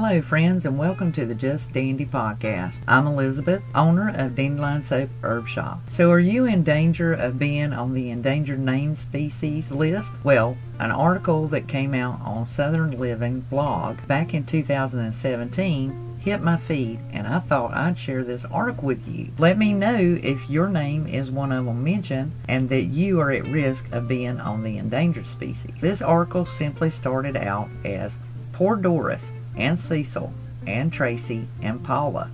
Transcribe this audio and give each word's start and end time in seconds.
Hello, 0.00 0.22
friends, 0.22 0.64
and 0.64 0.78
welcome 0.78 1.12
to 1.14 1.26
the 1.26 1.34
Just 1.34 1.72
Dandy 1.72 2.06
podcast. 2.06 2.76
I'm 2.86 3.08
Elizabeth, 3.08 3.64
owner 3.74 4.10
of 4.16 4.36
Dandelion 4.36 4.84
Soap 4.84 5.10
Herb 5.24 5.48
Shop. 5.48 5.80
So, 5.90 6.12
are 6.12 6.20
you 6.20 6.44
in 6.44 6.62
danger 6.62 7.12
of 7.12 7.36
being 7.36 7.72
on 7.72 7.94
the 7.94 8.10
endangered 8.10 8.60
name 8.60 8.94
species 8.94 9.72
list? 9.72 10.10
Well, 10.22 10.56
an 10.78 10.92
article 10.92 11.48
that 11.48 11.66
came 11.66 11.94
out 11.94 12.20
on 12.20 12.46
Southern 12.46 12.92
Living 12.92 13.40
blog 13.40 14.06
back 14.06 14.34
in 14.34 14.46
2017 14.46 16.20
hit 16.20 16.42
my 16.42 16.58
feed 16.58 17.00
and 17.12 17.26
I 17.26 17.40
thought 17.40 17.74
I'd 17.74 17.98
share 17.98 18.22
this 18.22 18.44
article 18.44 18.84
with 18.84 19.04
you. 19.08 19.32
Let 19.36 19.58
me 19.58 19.72
know 19.72 20.16
if 20.22 20.48
your 20.48 20.68
name 20.68 21.08
is 21.08 21.28
one 21.28 21.50
of 21.50 21.64
them 21.64 21.82
mentioned 21.82 22.30
and 22.48 22.68
that 22.68 22.84
you 22.84 23.18
are 23.18 23.32
at 23.32 23.48
risk 23.48 23.90
of 23.90 24.06
being 24.06 24.38
on 24.38 24.62
the 24.62 24.78
endangered 24.78 25.26
species. 25.26 25.74
This 25.80 26.00
article 26.00 26.46
simply 26.46 26.92
started 26.92 27.36
out 27.36 27.68
as 27.84 28.12
Poor 28.52 28.76
Doris 28.76 29.22
and 29.58 29.78
Cecil 29.78 30.32
and 30.66 30.92
Tracy 30.92 31.46
and 31.60 31.84
Paula. 31.84 32.30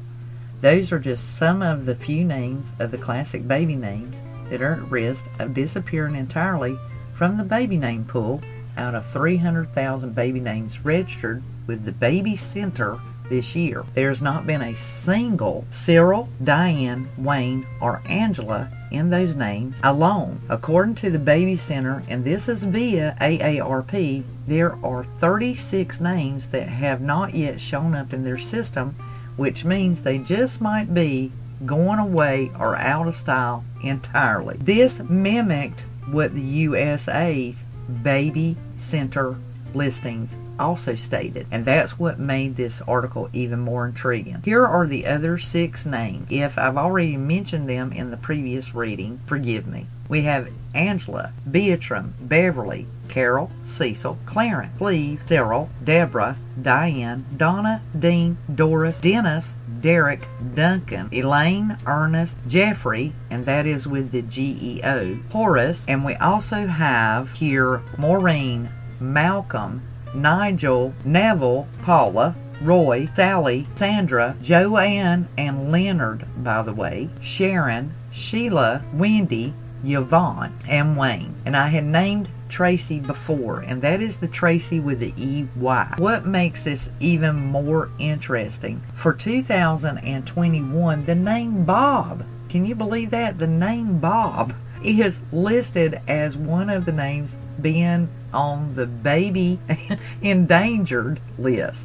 Those 0.61 0.93
are 0.93 0.99
just 0.99 1.37
some 1.37 1.63
of 1.63 1.87
the 1.87 1.95
few 1.95 2.25
names 2.25 2.69
of 2.79 2.91
the 2.91 2.99
classic 2.99 3.47
baby 3.49 3.75
names 3.75 4.17
that 4.51 4.63
are 4.63 4.75
at 4.75 4.91
risk 4.91 5.25
of 5.39 5.55
disappearing 5.55 6.15
entirely 6.15 6.79
from 7.17 7.37
the 7.37 7.45
baby 7.45 7.77
name 7.77 8.05
pool 8.05 8.41
out 8.77 8.95
of 8.95 9.11
300,000 9.11 10.15
baby 10.15 10.41
names 10.41 10.85
registered 10.85 11.43
with 11.67 11.85
the 11.85 11.93
Baby 11.93 12.37
Center 12.37 12.99
this 13.29 13.55
year. 13.55 13.85
There's 13.95 14.23
not 14.23 14.47
been 14.47 14.63
a 14.63 14.77
single 15.05 15.65
Cyril, 15.71 16.29
Diane, 16.43 17.09
Wayne, 17.17 17.67
or 17.81 18.03
Angela 18.07 18.71
in 18.91 19.11
those 19.11 19.35
names 19.35 19.77
alone. 19.83 20.41
According 20.49 20.97
to 20.97 21.11
the 21.11 21.19
Baby 21.19 21.57
Center, 21.57 22.03
and 22.09 22.25
this 22.25 22.49
is 22.49 22.63
via 22.63 23.17
AARP, 23.21 24.23
there 24.47 24.77
are 24.85 25.05
36 25.21 26.01
names 26.01 26.49
that 26.49 26.69
have 26.69 27.01
not 27.01 27.35
yet 27.35 27.61
shown 27.61 27.95
up 27.95 28.13
in 28.13 28.25
their 28.25 28.39
system, 28.39 28.95
which 29.37 29.65
means 29.65 30.03
they 30.03 30.19
just 30.19 30.61
might 30.61 30.95
be 30.95 31.33
going 31.65 31.99
away 31.99 32.51
or 32.59 32.77
out 32.77 33.09
of 33.09 33.17
style 33.17 33.65
entirely. 33.83 34.57
This 34.59 35.01
mimicked 35.01 35.81
what 36.07 36.35
the 36.35 36.41
USA's 36.41 37.57
Baby 38.03 38.57
Center 38.79 39.37
listings 39.75 40.31
also 40.59 40.95
stated, 40.95 41.47
and 41.51 41.65
that's 41.65 41.99
what 41.99 42.19
made 42.19 42.57
this 42.57 42.81
article 42.87 43.29
even 43.33 43.61
more 43.61 43.87
intriguing. 43.87 44.43
Here 44.45 44.67
are 44.67 44.87
the 44.87 45.07
other 45.07 45.39
six 45.39 45.85
names. 45.87 46.29
If 46.31 46.59
I've 46.59 46.77
already 46.77 47.17
mentioned 47.17 47.69
them 47.69 47.93
in 47.93 48.11
the 48.11 48.17
previous 48.17 48.75
reading, 48.75 49.21
forgive 49.27 49.67
me. 49.67 49.87
We 50.09 50.23
have 50.23 50.49
Angela, 50.75 51.33
Beatrice, 51.51 52.07
Beverly, 52.21 52.87
Carol, 53.09 53.51
Cecil, 53.65 54.19
Clarence, 54.27 54.77
Cleve, 54.77 55.21
Cyril, 55.27 55.71
Deborah, 55.83 56.37
Diane, 56.61 57.25
Donna, 57.37 57.83
Dean, 57.99 58.37
Doris, 58.53 59.01
Dennis, 59.01 59.51
Derek, 59.81 60.27
Duncan, 60.55 61.09
Elaine, 61.13 61.79
Ernest, 61.87 62.37
Geoffrey, 62.49 63.13
and 63.31 63.47
that 63.47 63.67
is 63.67 63.87
with 63.87 64.13
the 64.13 64.23
GEO, 64.23 65.19
Horace, 65.31 65.83
and 65.87 66.05
we 66.05 66.15
also 66.17 66.67
have 66.67 67.33
here 67.33 67.83
Maureen, 67.99 68.69
Malcolm, 69.01 69.83
Nigel, 70.15 70.95
Neville, 71.05 71.67
Paula, 71.83 72.37
Roy, 72.63 73.09
Sally, 73.15 73.67
Sandra, 73.77 74.37
Joanne, 74.41 75.29
and 75.37 75.71
Leonard, 75.71 76.25
by 76.43 76.63
the 76.63 76.73
way, 76.73 77.11
Sharon, 77.21 77.93
Sheila, 78.13 78.83
Wendy, 78.95 79.53
Yvonne, 79.85 80.55
and 80.69 80.97
Wayne. 80.97 81.35
And 81.45 81.57
I 81.57 81.69
had 81.69 81.85
named 81.85 82.29
Tracey 82.49 83.01
before, 83.01 83.61
and 83.61 83.83
that 83.83 84.01
is 84.01 84.19
the 84.19 84.29
Tracey 84.29 84.81
with 84.81 85.01
the 85.01 85.13
EY. 85.19 85.97
What 85.99 86.25
makes 86.27 86.63
this 86.63 86.89
even 87.01 87.37
more 87.37 87.91
interesting? 87.99 88.83
For 88.95 89.13
2021, 89.13 91.05
the 91.05 91.15
name 91.15 91.65
Bob, 91.65 92.25
can 92.49 92.65
you 92.65 92.77
believe 92.77 93.11
that? 93.11 93.39
The 93.39 93.49
name 93.49 93.99
Bob 93.99 94.55
is 94.85 95.19
listed 95.33 96.01
as 96.07 96.37
one 96.37 96.71
of 96.71 96.85
the 96.85 96.93
names 96.93 97.31
being 97.61 98.09
on 98.35 98.75
the 98.75 98.87
baby 98.87 99.59
endangered 100.23 101.21
list. 101.39 101.83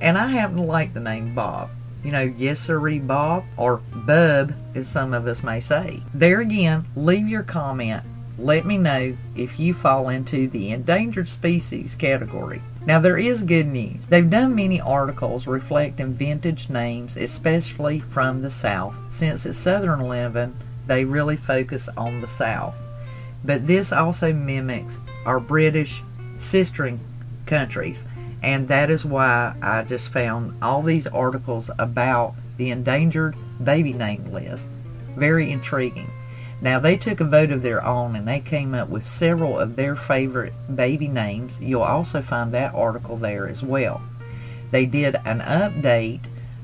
And 0.00 0.16
I 0.16 0.28
happen 0.28 0.56
to 0.56 0.62
like 0.62 0.94
the 0.94 1.00
name 1.00 1.34
Bob. 1.34 1.70
You 2.02 2.10
know, 2.10 2.22
yes 2.22 2.60
sirree 2.60 2.98
Bob, 2.98 3.44
or 3.56 3.76
Bub, 3.94 4.54
as 4.74 4.88
some 4.88 5.14
of 5.14 5.26
us 5.26 5.42
may 5.42 5.60
say. 5.60 6.02
There 6.14 6.40
again, 6.40 6.86
leave 6.96 7.28
your 7.28 7.44
comment. 7.44 8.02
Let 8.38 8.66
me 8.66 8.78
know 8.78 9.16
if 9.36 9.60
you 9.60 9.74
fall 9.74 10.08
into 10.08 10.48
the 10.48 10.70
endangered 10.70 11.28
species 11.28 11.94
category. 11.94 12.62
Now 12.84 12.98
there 12.98 13.18
is 13.18 13.44
good 13.44 13.68
news. 13.68 14.00
They've 14.08 14.28
done 14.28 14.56
many 14.56 14.80
articles 14.80 15.46
reflecting 15.46 16.14
vintage 16.14 16.68
names, 16.68 17.16
especially 17.16 18.00
from 18.00 18.42
the 18.42 18.50
South. 18.50 18.94
Since 19.12 19.46
it's 19.46 19.58
Southern 19.58 20.08
living, 20.08 20.56
they 20.88 21.04
really 21.04 21.36
focus 21.36 21.88
on 21.96 22.20
the 22.20 22.28
South. 22.28 22.74
But 23.44 23.66
this 23.66 23.92
also 23.92 24.32
mimics 24.32 24.94
our 25.26 25.40
British 25.40 26.02
sistering 26.38 26.98
countries. 27.46 27.98
And 28.42 28.68
that 28.68 28.90
is 28.90 29.04
why 29.04 29.54
I 29.62 29.82
just 29.82 30.08
found 30.08 30.56
all 30.62 30.82
these 30.82 31.06
articles 31.06 31.70
about 31.78 32.34
the 32.56 32.70
endangered 32.70 33.36
baby 33.62 33.92
name 33.92 34.32
list 34.32 34.64
very 35.16 35.50
intriguing. 35.50 36.10
Now, 36.60 36.78
they 36.78 36.96
took 36.96 37.20
a 37.20 37.24
vote 37.24 37.50
of 37.50 37.62
their 37.62 37.84
own 37.84 38.14
and 38.14 38.26
they 38.26 38.40
came 38.40 38.74
up 38.74 38.88
with 38.88 39.06
several 39.06 39.58
of 39.58 39.74
their 39.74 39.96
favorite 39.96 40.52
baby 40.74 41.08
names. 41.08 41.54
You'll 41.60 41.82
also 41.82 42.22
find 42.22 42.52
that 42.52 42.74
article 42.74 43.16
there 43.16 43.48
as 43.48 43.62
well. 43.62 44.00
They 44.70 44.86
did 44.86 45.16
an 45.24 45.40
update 45.40 46.20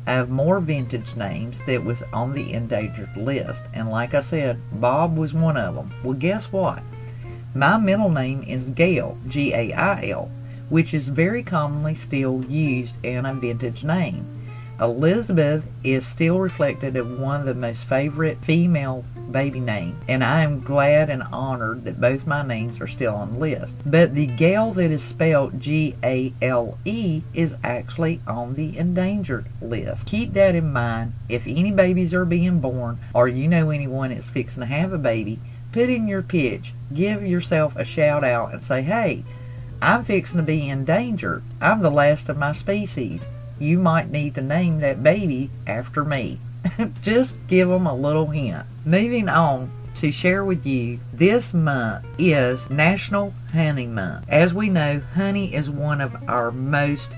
of 0.06 0.30
more 0.30 0.60
vintage 0.60 1.16
names 1.16 1.58
that 1.66 1.84
was 1.84 2.02
on 2.12 2.32
the 2.32 2.52
endangered 2.52 3.14
list. 3.16 3.62
And 3.74 3.90
like 3.90 4.14
I 4.14 4.20
said, 4.20 4.60
Bob 4.80 5.16
was 5.16 5.34
one 5.34 5.56
of 5.56 5.74
them. 5.74 5.92
Well, 6.02 6.14
guess 6.14 6.50
what? 6.52 6.82
My 7.54 7.78
middle 7.78 8.10
name 8.10 8.42
is 8.42 8.70
Gail, 8.70 9.16
G-A-I-L, 9.26 10.30
which 10.68 10.92
is 10.92 11.08
very 11.08 11.42
commonly 11.42 11.94
still 11.94 12.44
used 12.44 12.94
and 13.02 13.26
a 13.26 13.32
vintage 13.32 13.84
name. 13.84 14.26
Elizabeth 14.80 15.64
is 15.82 16.06
still 16.06 16.38
reflected 16.38 16.94
as 16.94 17.04
one 17.04 17.40
of 17.40 17.46
the 17.46 17.54
most 17.54 17.82
favorite 17.84 18.38
female 18.44 19.04
baby 19.32 19.60
names, 19.60 20.00
and 20.08 20.22
I 20.22 20.42
am 20.42 20.60
glad 20.60 21.10
and 21.10 21.22
honored 21.22 21.84
that 21.84 22.00
both 22.00 22.26
my 22.26 22.46
names 22.46 22.80
are 22.80 22.86
still 22.86 23.14
on 23.14 23.32
the 23.32 23.38
list. 23.38 23.74
But 23.84 24.14
the 24.14 24.26
Gale 24.26 24.72
that 24.74 24.90
is 24.90 25.02
spelled 25.02 25.58
G-A-L-E 25.58 27.22
is 27.34 27.54
actually 27.64 28.20
on 28.26 28.54
the 28.54 28.78
endangered 28.78 29.46
list. 29.60 30.06
Keep 30.06 30.34
that 30.34 30.54
in 30.54 30.72
mind. 30.72 31.14
If 31.28 31.46
any 31.46 31.72
babies 31.72 32.14
are 32.14 32.24
being 32.24 32.60
born, 32.60 32.98
or 33.14 33.26
you 33.26 33.48
know 33.48 33.70
anyone 33.70 34.10
that's 34.10 34.28
fixing 34.28 34.60
to 34.60 34.66
have 34.66 34.92
a 34.92 34.98
baby, 34.98 35.40
put 35.72 35.88
in 35.88 36.08
your 36.08 36.22
pitch. 36.22 36.72
Give 36.94 37.26
yourself 37.26 37.76
a 37.76 37.84
shout 37.84 38.24
out 38.24 38.52
and 38.52 38.62
say, 38.62 38.82
hey, 38.82 39.24
I'm 39.80 40.04
fixing 40.04 40.38
to 40.38 40.42
be 40.42 40.68
in 40.68 40.84
danger. 40.84 41.42
I'm 41.60 41.80
the 41.80 41.90
last 41.90 42.28
of 42.28 42.36
my 42.36 42.52
species 42.52 43.20
you 43.58 43.78
might 43.78 44.10
need 44.10 44.34
to 44.34 44.40
name 44.40 44.80
that 44.80 45.02
baby 45.02 45.50
after 45.66 46.04
me. 46.04 46.38
Just 47.02 47.34
give 47.48 47.68
them 47.68 47.86
a 47.86 47.94
little 47.94 48.26
hint. 48.26 48.64
Moving 48.84 49.28
on 49.28 49.70
to 49.96 50.12
share 50.12 50.44
with 50.44 50.64
you, 50.64 51.00
this 51.12 51.52
month 51.52 52.04
is 52.18 52.70
National 52.70 53.34
Honey 53.52 53.86
Month. 53.86 54.26
As 54.28 54.54
we 54.54 54.68
know, 54.68 55.00
honey 55.14 55.54
is 55.54 55.68
one 55.68 56.00
of 56.00 56.14
our 56.28 56.50
most 56.50 57.08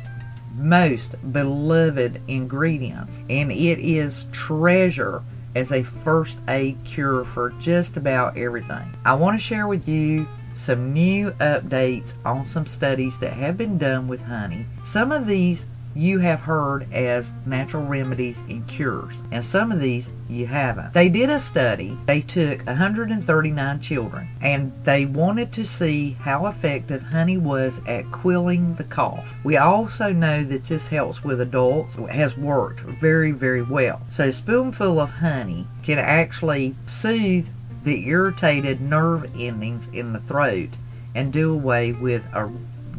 most 0.57 1.15
beloved 1.33 2.21
ingredients 2.27 3.17
and 3.31 3.53
it 3.53 3.79
is 3.79 4.25
treasure 4.33 5.23
as 5.55 5.73
a 5.73 5.83
first 6.05 6.39
aid 6.49 6.79
cure 6.85 7.25
for 7.25 7.51
just 7.61 7.97
about 7.97 8.37
everything. 8.37 8.95
I 9.05 9.15
want 9.15 9.39
to 9.39 9.45
share 9.45 9.67
with 9.67 9.89
you 9.89 10.27
some 10.65 10.93
new 10.93 11.31
updates 11.33 12.13
on 12.25 12.47
some 12.47 12.67
studies 12.67 13.19
that 13.21 13.33
have 13.33 13.57
been 13.57 13.79
done 13.79 14.09
with 14.09 14.21
honey. 14.21 14.67
Some 14.87 15.11
of 15.11 15.27
these 15.27 15.65
you 15.95 16.19
have 16.21 16.41
heard 16.41 16.93
as 16.93 17.27
natural 17.45 17.85
remedies 17.85 18.39
and 18.49 18.67
cures, 18.69 19.17
and 19.33 19.45
some 19.45 19.73
of 19.73 19.81
these 19.81 20.09
you 20.29 20.47
haven't. 20.47 20.93
They 20.95 21.09
did 21.09 21.31
a 21.31 21.41
study. 21.41 21.97
They 22.07 22.21
took 22.21 22.65
139 22.67 23.81
children, 23.81 24.29
and 24.41 24.73
they 24.85 25.05
wanted 25.05 25.53
to 25.55 25.67
see 25.67 26.13
how 26.21 26.47
effective 26.47 27.03
honey 27.03 27.37
was 27.37 27.79
at 27.87 28.11
quelling 28.13 28.77
the 28.77 28.85
cough. 28.85 29.27
We 29.43 29.57
also 29.57 30.13
know 30.13 30.45
that 30.45 30.65
this 30.65 30.87
helps 30.89 31.25
with 31.25 31.41
adults. 31.41 31.97
It 31.97 32.11
has 32.11 32.37
worked 32.37 32.81
very, 32.81 33.33
very 33.33 33.63
well. 33.63 34.03
So 34.13 34.29
a 34.29 34.33
spoonful 34.33 35.01
of 35.01 35.11
honey 35.11 35.67
can 35.83 35.99
actually 35.99 36.77
soothe 36.87 37.47
the 37.83 38.07
irritated 38.09 38.81
nerve 38.81 39.31
endings 39.37 39.89
in 39.93 40.13
the 40.13 40.21
throat 40.21 40.71
and 41.15 41.33
do 41.33 41.53
away 41.53 41.93
with 41.93 42.23
a 42.33 42.51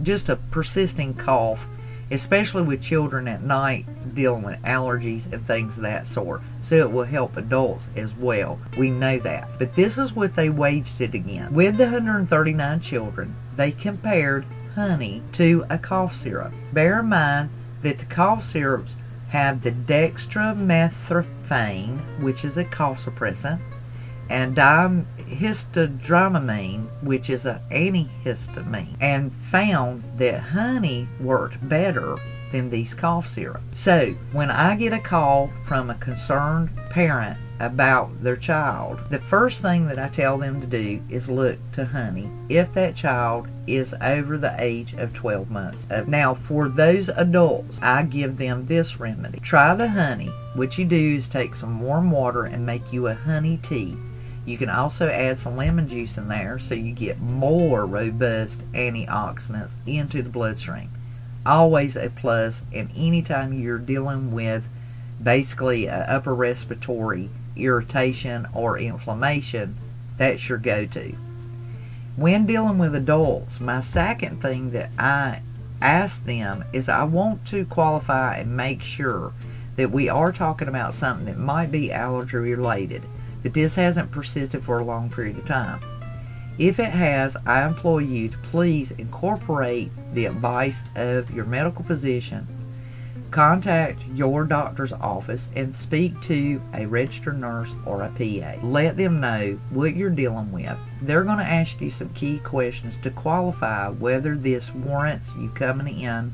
just 0.04 0.30
a 0.30 0.36
persisting 0.36 1.14
cough 1.14 1.60
especially 2.12 2.64
with 2.64 2.82
children 2.82 3.28
at 3.28 3.42
night 3.42 3.86
dealing 4.14 4.44
with 4.44 4.62
allergies 4.64 5.32
and 5.32 5.48
things 5.48 5.78
of 5.78 5.84
that 5.84 6.06
sort. 6.06 6.42
So 6.68 6.76
it 6.76 6.92
will 6.92 7.06
help 7.06 7.38
adults 7.38 7.86
as 7.96 8.14
well. 8.14 8.60
We 8.78 8.92
know 8.92 9.18
that. 9.20 9.58
But 9.58 9.76
this 9.76 9.98
is 9.98 10.14
what 10.14 10.36
they 10.36 10.50
waged 10.50 11.00
it 11.00 11.14
again. 11.14 11.54
With 11.54 11.78
the 11.78 11.86
139 11.86 12.82
children, 12.82 13.36
they 13.56 13.72
compared 13.72 14.46
honey 14.76 15.24
to 15.34 15.66
a 15.70 15.78
cough 15.78 16.16
syrup. 16.16 16.54
Bear 16.74 17.00
in 17.00 17.06
mind, 17.08 17.50
that 17.82 18.00
the 18.00 18.06
cough 18.06 18.46
syrups 18.46 18.94
have 19.30 19.64
the 19.64 19.72
dextromethorphan, 19.72 22.22
which 22.22 22.46
is 22.46 22.58
a 22.58 22.66
cough 22.66 23.06
suppressant, 23.06 23.60
and 24.30 24.56
dihistodramamine, 25.32 26.88
which 27.02 27.30
is 27.30 27.46
an 27.46 27.60
antihistamine, 27.72 28.96
and 29.00 29.32
found 29.50 30.04
that 30.18 30.40
honey 30.40 31.08
worked 31.20 31.68
better 31.68 32.18
than 32.52 32.70
these 32.70 32.94
cough 32.94 33.30
syrups. 33.30 33.64
So, 33.74 34.14
when 34.34 34.52
I 34.52 34.76
get 34.76 34.94
a 34.94 35.00
call 35.00 35.50
from 35.68 35.90
a 35.90 35.96
concerned 35.96 36.70
parent 36.90 37.38
about 37.62 38.22
their 38.24 38.36
child, 38.36 39.00
the 39.10 39.20
first 39.20 39.62
thing 39.62 39.88
that 39.88 40.00
I 40.00 40.10
tell 40.10 40.38
them 40.38 40.60
to 40.60 40.68
do 40.68 41.02
is 41.10 41.30
look 41.30 41.58
to 41.74 41.86
honey 41.86 42.30
if 42.50 42.74
that 42.74 42.96
child 42.96 43.48
is 43.68 43.94
over 44.02 44.38
the 44.38 44.56
age 44.58 44.94
of 44.96 45.14
12 45.14 45.50
months. 45.50 45.86
Uh, 45.90 46.04
now, 46.08 46.36
for 46.36 46.68
those 46.68 47.08
adults, 47.10 47.78
I 47.82 48.04
give 48.04 48.38
them 48.38 48.66
this 48.66 49.00
remedy. 49.00 49.40
Try 49.40 49.74
the 49.76 49.88
honey. 49.88 50.32
What 50.56 50.78
you 50.78 50.86
do 50.86 51.16
is 51.16 51.30
take 51.30 51.56
some 51.56 51.80
warm 51.80 52.12
water 52.12 52.44
and 52.44 52.66
make 52.66 52.92
you 52.92 53.08
a 53.08 53.14
honey 53.14 53.60
tea. 53.64 53.96
You 54.46 54.58
can 54.58 54.70
also 54.70 55.08
add 55.08 55.40
some 55.40 55.56
lemon 55.56 55.88
juice 55.88 56.18
in 56.18 56.28
there 56.28 56.58
so 56.58 56.74
you 56.74 56.94
get 56.94 57.20
more 57.20 57.86
robust 57.86 58.60
antioxidants 58.74 59.72
into 59.86 60.24
the 60.24 60.30
bloodstream. 60.30 60.90
Always 61.46 61.96
a 61.96 62.10
plus, 62.10 62.62
and 62.74 62.90
anytime 62.96 63.54
you're 63.54 63.78
dealing 63.78 64.32
with 64.32 64.64
basically 65.22 65.90
upper 65.90 66.34
respiratory 66.34 67.30
irritation 67.56 68.48
or 68.54 68.78
inflammation, 68.78 69.78
that's 70.18 70.50
your 70.50 70.58
go-to. 70.58 71.16
When 72.16 72.46
dealing 72.46 72.78
with 72.78 72.96
adults, 72.96 73.60
my 73.60 73.82
second 73.82 74.42
thing 74.42 74.72
that 74.72 74.90
I 74.98 75.42
ask 75.82 76.24
them 76.26 76.64
is 76.74 76.90
I 76.90 77.04
want 77.04 77.46
to 77.48 77.66
qualify 77.66 78.38
and 78.38 78.56
make 78.56 78.84
sure 78.84 79.34
that 79.78 79.92
we 79.92 80.10
are 80.10 80.32
talking 80.32 80.68
about 80.68 80.94
something 80.94 81.26
that 81.26 81.38
might 81.38 81.72
be 81.72 81.92
allergy 81.92 82.38
related, 82.38 83.04
that 83.44 83.54
this 83.54 83.76
hasn't 83.76 84.12
persisted 84.12 84.64
for 84.64 84.80
a 84.80 84.84
long 84.84 85.10
period 85.10 85.38
of 85.38 85.48
time. 85.48 85.82
If 86.58 86.80
it 86.80 86.92
has, 86.92 87.36
I 87.46 87.66
implore 87.66 88.02
you 88.02 88.30
to 88.30 88.38
please 88.38 88.92
incorporate 88.92 89.92
the 90.14 90.26
advice 90.26 90.78
of 90.96 91.32
your 91.32 91.46
medical 91.46 91.84
physician 91.84 92.48
Contact 93.32 94.04
your 94.14 94.44
doctor's 94.44 94.92
office 94.92 95.48
and 95.56 95.74
speak 95.74 96.20
to 96.24 96.62
a 96.74 96.86
registered 96.86 97.40
nurse 97.40 97.70
or 97.86 98.04
a 98.04 98.10
PA. 98.10 98.60
Let 98.62 98.98
them 98.98 99.22
know 99.22 99.58
what 99.70 99.96
you're 99.96 100.10
dealing 100.10 100.52
with. 100.52 100.78
They're 101.02 101.24
going 101.24 101.38
to 101.38 101.46
ask 101.46 101.80
you 101.80 101.92
some 101.92 102.10
key 102.10 102.40
questions 102.40 102.94
to 103.04 103.10
qualify 103.10 103.88
whether 103.88 104.36
this 104.36 104.74
warrants 104.74 105.30
you 105.40 105.48
coming 105.52 106.02
in 106.02 106.34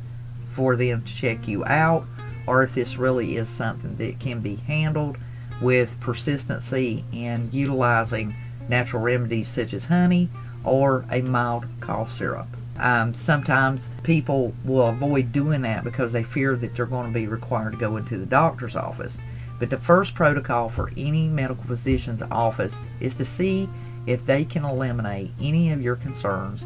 for 0.55 0.75
them 0.75 1.03
to 1.03 1.15
check 1.15 1.47
you 1.47 1.63
out 1.65 2.07
or 2.47 2.63
if 2.63 2.73
this 2.73 2.97
really 2.97 3.37
is 3.37 3.47
something 3.47 3.95
that 3.97 4.19
can 4.19 4.39
be 4.39 4.55
handled 4.55 5.19
with 5.61 5.89
persistency 5.99 7.03
and 7.13 7.53
utilizing 7.53 8.35
natural 8.69 9.01
remedies 9.01 9.47
such 9.47 9.73
as 9.73 9.85
honey 9.85 10.29
or 10.63 11.05
a 11.11 11.21
mild 11.21 11.65
cough 11.79 12.11
syrup. 12.11 12.47
Um, 12.79 13.13
sometimes 13.13 13.81
people 14.03 14.53
will 14.63 14.89
avoid 14.89 15.31
doing 15.31 15.63
that 15.63 15.83
because 15.83 16.11
they 16.11 16.23
fear 16.23 16.55
that 16.55 16.75
they're 16.75 16.85
going 16.85 17.07
to 17.07 17.13
be 17.13 17.27
required 17.27 17.71
to 17.71 17.77
go 17.77 17.97
into 17.97 18.17
the 18.17 18.25
doctor's 18.25 18.75
office. 18.75 19.17
But 19.59 19.71
the 19.71 19.79
first 19.79 20.13
protocol 20.13 20.69
for 20.69 20.91
any 20.95 21.27
medical 21.27 21.63
physician's 21.63 22.21
office 22.29 22.73
is 22.99 23.15
to 23.15 23.25
see 23.25 23.67
if 24.05 24.25
they 24.25 24.45
can 24.45 24.63
eliminate 24.63 25.31
any 25.41 25.71
of 25.71 25.81
your 25.81 25.95
concerns 25.95 26.63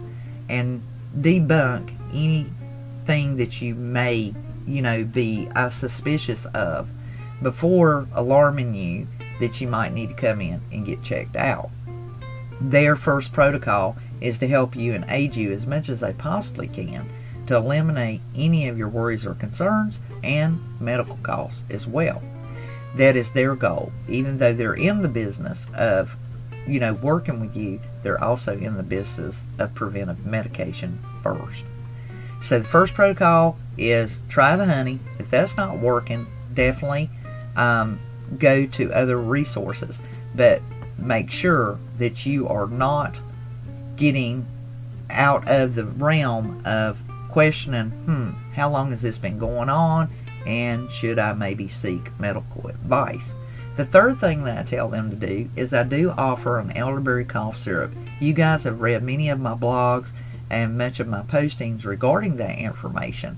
and 0.50 0.82
debunk 1.18 1.94
anything 2.14 3.38
that 3.38 3.62
you 3.62 3.74
may, 3.76 4.34
you 4.68 4.82
know, 4.82 5.04
be 5.06 5.50
uh, 5.56 5.70
suspicious 5.70 6.46
of 6.54 6.90
before 7.42 8.08
alarming 8.14 8.76
you 8.76 9.08
that 9.40 9.60
you 9.60 9.68
might 9.68 9.94
need 9.94 10.10
to 10.10 10.16
come 10.16 10.42
in 10.42 10.62
and 10.72 10.86
get 10.86 11.04
checked 11.04 11.36
out. 11.36 11.70
Their 12.60 12.96
first 12.96 13.34
protocol 13.34 13.98
is 14.20 14.38
to 14.38 14.48
help 14.48 14.76
you 14.76 14.94
and 14.94 15.06
aid 15.10 15.36
you 15.36 15.52
as 15.52 15.66
much 15.66 15.90
as 15.90 16.00
they 16.00 16.14
possibly 16.14 16.68
can 16.68 17.10
to 17.48 17.56
eliminate 17.56 18.22
any 18.36 18.68
of 18.68 18.78
your 18.78 18.88
worries 18.88 19.26
or 19.26 19.34
concerns 19.34 20.00
and 20.24 20.62
medical 20.80 21.18
costs 21.24 21.64
as 21.72 21.88
well. 21.88 22.22
That 22.96 23.16
is 23.16 23.32
their 23.32 23.56
goal. 23.56 23.92
Even 24.08 24.38
though 24.38 24.54
they're 24.54 24.76
in 24.76 25.02
the 25.02 25.08
business 25.08 25.66
of, 25.76 26.12
you 26.68 26.80
know, 26.80 26.94
working 26.94 27.40
with 27.40 27.56
you, 27.56 27.80
they're 28.04 28.24
also 28.24 28.58
in 28.58 28.78
the 28.78 28.84
business 28.84 29.38
of 29.58 29.74
preventive 29.74 30.26
medication 30.26 31.00
first. 31.24 31.64
So 32.44 32.60
the 32.60 32.68
first 32.68 32.94
protocol 32.94 33.58
is 33.78 34.12
try 34.30 34.56
the 34.56 34.66
honey. 34.66 35.00
If 35.18 35.30
that's 35.32 35.58
not 35.58 35.80
working, 35.80 36.28
definitely 36.54 37.10
um, 37.56 38.00
go 38.38 38.66
to 38.66 38.94
other 38.94 39.20
resources. 39.20 39.98
But 40.36 40.62
make 40.98 41.32
sure 41.32 41.78
that 41.98 42.26
you 42.26 42.48
are 42.48 42.68
not 42.68 43.18
getting 43.96 44.46
out 45.10 45.48
of 45.48 45.76
the 45.76 45.86
realm 45.86 46.62
of 46.66 46.98
questioning, 47.30 47.90
hmm, 47.90 48.30
how 48.54 48.70
long 48.70 48.92
has 48.92 49.02
this 49.02 49.18
been 49.18 49.38
going 49.38 49.70
on? 49.70 50.10
And 50.46 50.92
should 50.92 51.20
I 51.20 51.34
maybe 51.34 51.68
seek 51.70 52.18
medical 52.20 52.68
advice? 52.68 53.26
The 53.78 53.86
third 53.86 54.20
thing 54.20 54.44
that 54.44 54.58
I 54.58 54.64
tell 54.64 54.90
them 54.90 55.10
to 55.10 55.16
do 55.16 55.50
is 55.56 55.74
I 55.74 55.84
do 55.84 56.12
offer 56.12 56.60
an 56.60 56.72
elderberry 56.72 57.26
cough 57.26 57.58
syrup. 57.58 57.92
You 58.20 58.34
guys 58.34 58.64
have 58.64 58.82
read 58.82 59.02
many 59.02 59.30
of 59.30 59.40
my 59.40 59.54
blogs 59.54 60.10
and 60.50 60.78
much 60.78 61.00
of 61.00 61.08
my 61.08 61.22
postings 61.22 61.86
regarding 61.86 62.38
that 62.38 62.58
information. 62.58 63.38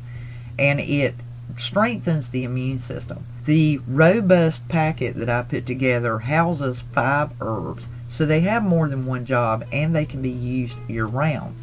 And 0.57 0.79
it 0.79 1.15
strengthens 1.57 2.29
the 2.29 2.43
immune 2.43 2.79
system. 2.79 3.25
The 3.45 3.79
robust 3.89 4.69
packet 4.69 5.17
that 5.17 5.29
I 5.29 5.41
put 5.41 5.65
together 5.65 6.19
houses 6.19 6.81
five 6.93 7.31
herbs 7.41 7.87
so 8.09 8.25
they 8.25 8.39
have 8.41 8.63
more 8.63 8.87
than 8.87 9.05
one 9.05 9.25
job 9.25 9.65
and 9.69 9.93
they 9.93 10.05
can 10.05 10.21
be 10.21 10.29
used 10.29 10.77
year 10.87 11.05
round. 11.05 11.57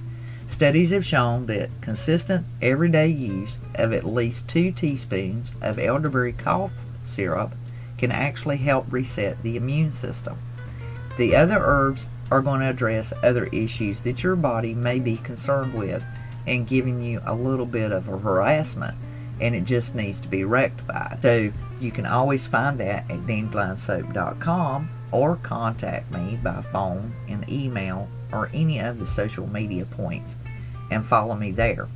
Studies 0.47 0.91
have 0.91 1.07
shown 1.07 1.47
that 1.47 1.71
consistent 1.81 2.45
everyday 2.61 3.09
use 3.09 3.57
of 3.77 3.95
at 3.95 4.05
least 4.05 4.47
two 4.47 4.73
teaspoons 4.73 5.49
of 5.63 5.79
elderberry 5.79 6.35
cough 6.35 6.73
syrup 7.07 7.55
can 7.97 8.13
actually 8.13 8.59
help 8.59 8.85
reset 8.91 9.43
the 9.43 9.57
immune 9.57 9.95
system. 9.95 10.37
The 11.17 11.35
other 11.35 11.59
herbs 11.59 12.05
are 12.31 12.43
going 12.43 12.61
to 12.61 12.69
address 12.69 13.13
other 13.23 13.47
issues 13.47 14.01
that 14.01 14.23
your 14.23 14.37
body 14.37 14.75
may 14.75 14.99
be 14.99 15.17
concerned 15.17 15.73
with 15.73 16.03
and 16.47 16.69
giving 16.69 17.01
you 17.01 17.23
a 17.25 17.35
little 17.35 17.65
bit 17.65 17.91
of 17.91 18.07
a 18.07 18.19
harassment 18.19 18.97
and 19.41 19.55
it 19.55 19.65
just 19.65 19.95
needs 19.95 20.21
to 20.21 20.29
be 20.29 20.45
rectified. 20.45 21.21
So 21.23 21.51
you 21.81 21.91
can 21.91 22.07
always 22.07 22.47
find 22.47 22.79
that 22.79 23.11
at 23.11 23.27
dandelionsoap.com 23.27 24.91
or 25.13 25.37
contact 25.37 26.11
me 26.11 26.39
by 26.43 26.63
phone 26.71 27.13
and 27.29 27.49
email 27.49 28.09
or 28.33 28.51
any 28.53 28.79
of 28.79 28.99
the 28.99 29.09
social 29.09 29.47
media 29.47 29.85
points 29.85 30.31
and 30.91 31.07
follow 31.07 31.35
me 31.35 31.51
there. 31.51 31.89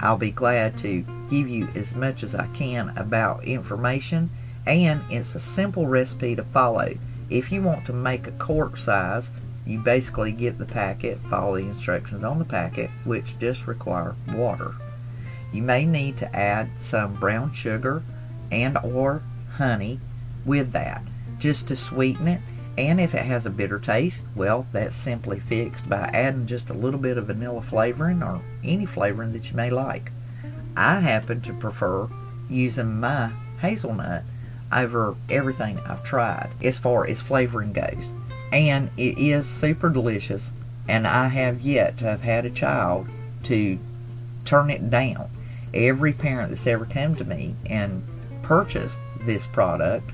I'll 0.00 0.16
be 0.16 0.30
glad 0.30 0.78
to 0.78 1.04
give 1.30 1.48
you 1.48 1.68
as 1.74 1.94
much 1.94 2.22
as 2.22 2.34
I 2.34 2.46
can 2.48 2.96
about 2.96 3.44
information 3.44 4.30
and 4.66 5.00
it's 5.10 5.34
a 5.34 5.40
simple 5.40 5.86
recipe 5.86 6.36
to 6.36 6.44
follow. 6.44 6.94
If 7.28 7.50
you 7.50 7.62
want 7.62 7.86
to 7.86 7.92
make 7.92 8.26
a 8.26 8.32
quart 8.32 8.78
size, 8.78 9.28
you 9.66 9.78
basically 9.78 10.32
get 10.32 10.58
the 10.58 10.64
packet, 10.64 11.18
follow 11.30 11.56
the 11.56 11.62
instructions 11.62 12.24
on 12.24 12.38
the 12.38 12.44
packet, 12.44 12.90
which 13.04 13.38
just 13.38 13.66
require 13.66 14.14
water. 14.34 14.72
You 15.52 15.62
may 15.62 15.84
need 15.84 16.18
to 16.18 16.36
add 16.36 16.70
some 16.82 17.14
brown 17.14 17.52
sugar 17.52 18.02
and 18.50 18.76
or 18.78 19.22
honey 19.56 20.00
with 20.44 20.72
that 20.72 21.02
just 21.38 21.68
to 21.68 21.76
sweeten 21.76 22.28
it 22.28 22.40
and 22.78 23.00
if 23.00 23.14
it 23.14 23.26
has 23.26 23.44
a 23.44 23.50
bitter 23.50 23.78
taste, 23.78 24.22
well, 24.34 24.66
that's 24.72 24.96
simply 24.96 25.40
fixed 25.40 25.88
by 25.88 26.10
adding 26.14 26.46
just 26.46 26.70
a 26.70 26.74
little 26.74 26.98
bit 26.98 27.18
of 27.18 27.26
vanilla 27.26 27.60
flavoring 27.60 28.22
or 28.22 28.40
any 28.64 28.86
flavoring 28.86 29.32
that 29.32 29.50
you 29.50 29.56
may 29.56 29.68
like. 29.68 30.10
I 30.74 31.00
happen 31.00 31.42
to 31.42 31.52
prefer 31.52 32.08
using 32.48 32.98
my 32.98 33.32
hazelnut 33.60 34.24
over 34.72 35.14
everything 35.28 35.78
I've 35.80 36.02
tried 36.02 36.48
as 36.62 36.78
far 36.78 37.06
as 37.06 37.20
flavoring 37.20 37.74
goes. 37.74 38.04
And 38.52 38.90
it 38.96 39.18
is 39.18 39.46
super 39.46 39.90
delicious, 39.90 40.50
and 40.88 41.06
I 41.06 41.28
have 41.28 41.60
yet 41.60 41.98
to 41.98 42.04
have 42.06 42.22
had 42.22 42.46
a 42.46 42.50
child 42.50 43.06
to 43.44 43.78
turn 44.46 44.70
it 44.70 44.88
down. 44.88 45.28
Every 45.74 46.14
parent 46.14 46.50
that's 46.50 46.66
ever 46.66 46.86
come 46.86 47.16
to 47.16 47.24
me 47.24 47.54
and 47.66 48.02
purchased 48.42 48.98
this 49.26 49.46
product 49.46 50.10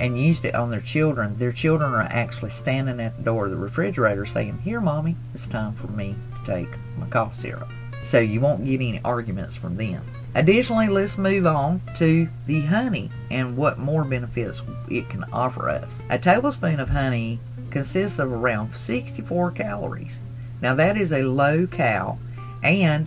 and 0.00 0.20
used 0.20 0.44
it 0.44 0.54
on 0.54 0.70
their 0.70 0.80
children, 0.80 1.38
their 1.38 1.52
children 1.52 1.92
are 1.92 2.02
actually 2.02 2.50
standing 2.50 3.00
at 3.00 3.16
the 3.16 3.22
door 3.22 3.44
of 3.44 3.50
the 3.50 3.56
refrigerator 3.56 4.26
saying, 4.26 4.58
Here, 4.58 4.80
mommy, 4.80 5.16
it's 5.34 5.46
time 5.46 5.74
for 5.74 5.86
me 5.88 6.16
to 6.36 6.52
take 6.52 6.68
my 6.98 7.06
cough 7.08 7.38
syrup. 7.38 7.68
So 8.08 8.18
you 8.18 8.40
won't 8.40 8.64
get 8.64 8.80
any 8.80 9.00
arguments 9.04 9.54
from 9.54 9.76
them. 9.76 10.04
Additionally, 10.34 10.88
let's 10.88 11.18
move 11.18 11.46
on 11.46 11.82
to 11.96 12.28
the 12.46 12.62
honey 12.62 13.10
and 13.30 13.56
what 13.56 13.78
more 13.78 14.04
benefits 14.04 14.62
it 14.88 15.08
can 15.08 15.24
offer 15.32 15.68
us. 15.68 15.90
A 16.10 16.18
tablespoon 16.18 16.80
of 16.80 16.88
honey 16.88 17.38
consists 17.70 18.18
of 18.18 18.32
around 18.32 18.74
64 18.74 19.52
calories. 19.52 20.16
Now 20.60 20.74
that 20.74 20.96
is 20.96 21.12
a 21.12 21.22
low 21.22 21.66
cal 21.66 22.18
and 22.62 23.06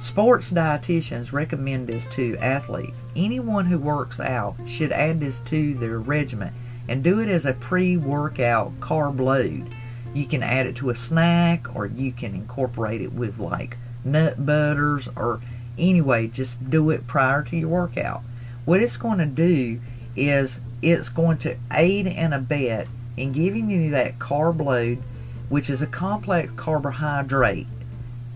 Sports 0.00 0.50
dietitians 0.50 1.32
recommend 1.32 1.88
this 1.88 2.06
to 2.12 2.38
athletes. 2.38 2.96
Anyone 3.18 3.66
who 3.66 3.80
works 3.80 4.20
out 4.20 4.54
should 4.64 4.92
add 4.92 5.18
this 5.18 5.40
to 5.46 5.74
their 5.74 5.98
regimen 5.98 6.54
and 6.86 7.02
do 7.02 7.18
it 7.18 7.28
as 7.28 7.44
a 7.44 7.52
pre-workout 7.52 8.78
carb 8.78 9.18
load. 9.18 9.68
You 10.14 10.24
can 10.24 10.44
add 10.44 10.66
it 10.66 10.76
to 10.76 10.90
a 10.90 10.94
snack 10.94 11.74
or 11.74 11.86
you 11.86 12.12
can 12.12 12.32
incorporate 12.32 13.00
it 13.00 13.12
with 13.12 13.40
like 13.40 13.76
nut 14.04 14.46
butters 14.46 15.08
or 15.16 15.40
anyway, 15.76 16.28
just 16.28 16.70
do 16.70 16.90
it 16.90 17.08
prior 17.08 17.42
to 17.42 17.56
your 17.56 17.68
workout. 17.68 18.22
What 18.64 18.80
it's 18.80 18.96
going 18.96 19.18
to 19.18 19.26
do 19.26 19.80
is 20.14 20.60
it's 20.80 21.08
going 21.08 21.38
to 21.38 21.56
aid 21.72 22.06
and 22.06 22.32
abet 22.32 22.86
in 23.16 23.32
giving 23.32 23.68
you 23.68 23.90
that 23.90 24.20
carb 24.20 24.64
load, 24.64 25.02
which 25.48 25.68
is 25.68 25.82
a 25.82 25.88
complex 25.88 26.52
carbohydrate. 26.54 27.66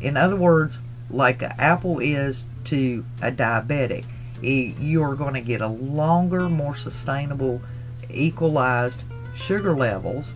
In 0.01 0.17
other 0.17 0.35
words, 0.35 0.79
like 1.09 1.41
an 1.41 1.53
apple 1.57 2.01
is 2.01 2.43
to 2.65 3.05
a 3.21 3.31
diabetic, 3.31 4.07
you 4.43 5.03
are 5.03 5.15
going 5.15 5.35
to 5.35 5.41
get 5.41 5.61
a 5.61 5.69
longer, 5.69 6.49
more 6.49 6.77
sustainable, 6.77 7.61
equalized 8.11 9.01
sugar 9.35 9.75
levels, 9.75 10.35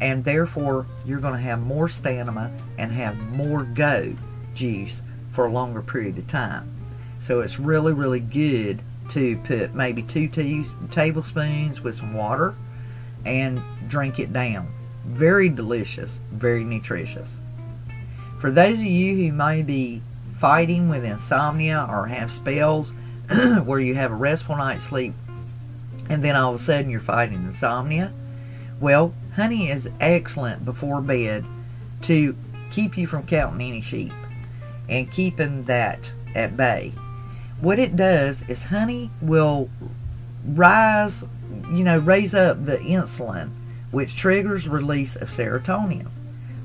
and 0.00 0.24
therefore 0.24 0.86
you're 1.04 1.20
going 1.20 1.34
to 1.34 1.40
have 1.40 1.60
more 1.60 1.88
stamina 1.88 2.52
and 2.78 2.92
have 2.92 3.16
more 3.16 3.64
go 3.64 4.14
juice 4.54 5.00
for 5.32 5.46
a 5.46 5.50
longer 5.50 5.82
period 5.82 6.18
of 6.18 6.28
time. 6.28 6.70
So 7.22 7.40
it's 7.40 7.58
really, 7.58 7.92
really 7.92 8.20
good 8.20 8.80
to 9.10 9.36
put 9.38 9.74
maybe 9.74 10.02
two 10.02 10.28
tea- 10.28 10.66
tablespoons 10.90 11.80
with 11.80 11.96
some 11.96 12.14
water 12.14 12.54
and 13.24 13.60
drink 13.88 14.18
it 14.18 14.32
down. 14.32 14.72
Very 15.04 15.48
delicious, 15.48 16.18
very 16.32 16.64
nutritious. 16.64 17.28
For 18.40 18.50
those 18.50 18.78
of 18.78 18.84
you 18.84 19.16
who 19.16 19.32
may 19.32 19.62
be 19.62 20.02
fighting 20.40 20.88
with 20.88 21.04
insomnia 21.04 21.86
or 21.88 22.06
have 22.06 22.30
spells 22.30 22.92
where 23.64 23.80
you 23.80 23.94
have 23.94 24.12
a 24.12 24.16
restful 24.16 24.56
night's 24.56 24.84
sleep 24.84 25.14
and 26.08 26.22
then 26.22 26.36
all 26.36 26.54
of 26.54 26.60
a 26.60 26.64
sudden 26.64 26.90
you're 26.90 27.00
fighting 27.00 27.44
insomnia, 27.44 28.12
well, 28.80 29.14
honey 29.34 29.70
is 29.70 29.88
excellent 30.00 30.64
before 30.64 31.00
bed 31.00 31.44
to 32.02 32.36
keep 32.70 32.96
you 32.96 33.06
from 33.06 33.26
counting 33.26 33.68
any 33.68 33.80
sheep 33.80 34.12
and 34.88 35.10
keeping 35.10 35.64
that 35.64 36.12
at 36.34 36.56
bay. 36.56 36.92
What 37.60 37.78
it 37.78 37.96
does 37.96 38.42
is 38.48 38.64
honey 38.64 39.10
will 39.20 39.70
rise, 40.46 41.24
you 41.70 41.82
know, 41.82 41.98
raise 41.98 42.34
up 42.34 42.64
the 42.64 42.78
insulin, 42.78 43.50
which 43.90 44.16
triggers 44.16 44.68
release 44.68 45.16
of 45.16 45.30
serotonin. 45.30 46.08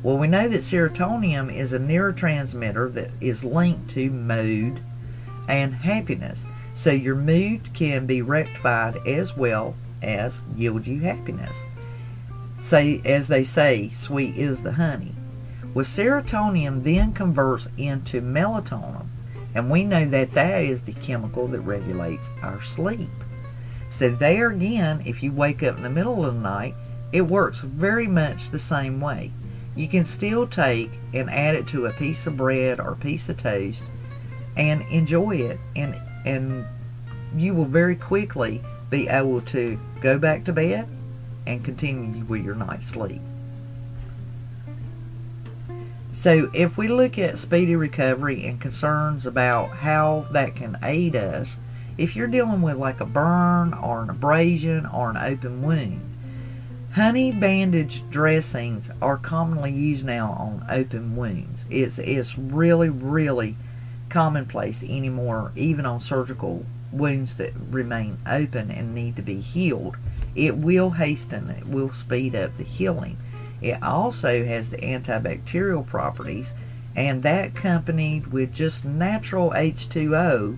Well, 0.03 0.17
we 0.17 0.27
know 0.27 0.49
that 0.49 0.61
serotonin 0.61 1.55
is 1.55 1.73
a 1.73 1.79
neurotransmitter 1.79 2.93
that 2.93 3.11
is 3.21 3.43
linked 3.43 3.91
to 3.91 4.09
mood 4.09 4.81
and 5.47 5.75
happiness. 5.75 6.45
So 6.81 6.89
your 6.89 7.13
mood 7.13 7.75
can 7.75 8.07
be 8.07 8.23
rectified 8.23 9.05
as 9.05 9.37
well 9.37 9.75
as 10.01 10.41
yield 10.55 10.87
you 10.87 11.01
happiness. 11.01 11.55
Say, 12.63 13.03
as 13.05 13.27
they 13.27 13.43
say, 13.43 13.91
sweet 13.95 14.35
is 14.35 14.63
the 14.63 14.71
honey. 14.71 15.13
Well, 15.75 15.85
serotonin 15.85 16.83
then 16.83 17.13
converts 17.13 17.67
into 17.77 18.19
melatonin, 18.19 19.05
and 19.53 19.69
we 19.69 19.83
know 19.83 20.09
that 20.09 20.33
that 20.33 20.63
is 20.63 20.81
the 20.81 20.93
chemical 20.93 21.47
that 21.49 21.59
regulates 21.59 22.25
our 22.41 22.63
sleep. 22.63 23.11
So 23.91 24.09
there 24.09 24.49
again, 24.49 25.03
if 25.05 25.21
you 25.21 25.31
wake 25.31 25.61
up 25.61 25.77
in 25.77 25.83
the 25.83 25.89
middle 25.89 26.25
of 26.25 26.33
the 26.33 26.39
night, 26.39 26.73
it 27.11 27.21
works 27.21 27.59
very 27.59 28.07
much 28.07 28.49
the 28.49 28.57
same 28.57 28.99
way. 28.99 29.31
You 29.75 29.87
can 29.87 30.05
still 30.05 30.47
take 30.47 30.89
and 31.13 31.29
add 31.29 31.53
it 31.53 31.67
to 31.67 31.85
a 31.85 31.93
piece 31.93 32.25
of 32.25 32.37
bread 32.37 32.79
or 32.79 32.93
a 32.93 32.95
piece 32.95 33.29
of 33.29 33.37
toast 33.37 33.83
and 34.57 34.81
enjoy 34.89 35.35
it 35.35 35.59
and 35.75 35.95
and 36.25 36.65
you 37.35 37.53
will 37.53 37.65
very 37.65 37.95
quickly 37.95 38.61
be 38.89 39.07
able 39.07 39.41
to 39.41 39.79
go 40.01 40.17
back 40.17 40.43
to 40.45 40.53
bed 40.53 40.87
and 41.47 41.63
continue 41.63 42.23
with 42.25 42.43
your 42.43 42.55
night's 42.55 42.87
sleep. 42.87 43.21
So 46.13 46.51
if 46.53 46.77
we 46.77 46.87
look 46.87 47.17
at 47.17 47.39
speedy 47.39 47.75
recovery 47.75 48.45
and 48.45 48.61
concerns 48.61 49.25
about 49.25 49.69
how 49.69 50.27
that 50.31 50.55
can 50.55 50.77
aid 50.83 51.15
us, 51.15 51.55
if 51.97 52.15
you're 52.15 52.27
dealing 52.27 52.61
with 52.61 52.77
like 52.77 52.99
a 52.99 53.05
burn 53.05 53.73
or 53.73 54.03
an 54.03 54.09
abrasion 54.09 54.85
or 54.85 55.09
an 55.09 55.17
open 55.17 55.63
wound, 55.63 56.01
honey 56.93 57.31
bandage 57.31 58.03
dressings 58.11 58.89
are 59.01 59.17
commonly 59.17 59.71
used 59.71 60.05
now 60.05 60.33
on 60.33 60.65
open 60.69 61.15
wounds. 61.15 61.61
It's, 61.69 61.97
it's 61.97 62.37
really, 62.37 62.89
really 62.89 63.55
commonplace 64.11 64.83
anymore, 64.83 65.51
even 65.55 65.85
on 65.85 66.01
surgical 66.01 66.65
wounds 66.91 67.37
that 67.37 67.53
remain 67.69 68.17
open 68.27 68.69
and 68.69 68.93
need 68.93 69.15
to 69.15 69.21
be 69.21 69.39
healed. 69.39 69.95
It 70.35 70.57
will 70.57 70.91
hasten, 70.91 71.49
it 71.49 71.65
will 71.65 71.93
speed 71.93 72.35
up 72.35 72.57
the 72.57 72.63
healing. 72.63 73.17
It 73.61 73.81
also 73.81 74.45
has 74.45 74.69
the 74.69 74.77
antibacterial 74.77 75.85
properties, 75.87 76.53
and 76.95 77.23
that 77.23 77.47
accompanied 77.47 78.27
with 78.27 78.53
just 78.53 78.83
natural 78.83 79.51
H2O 79.51 80.57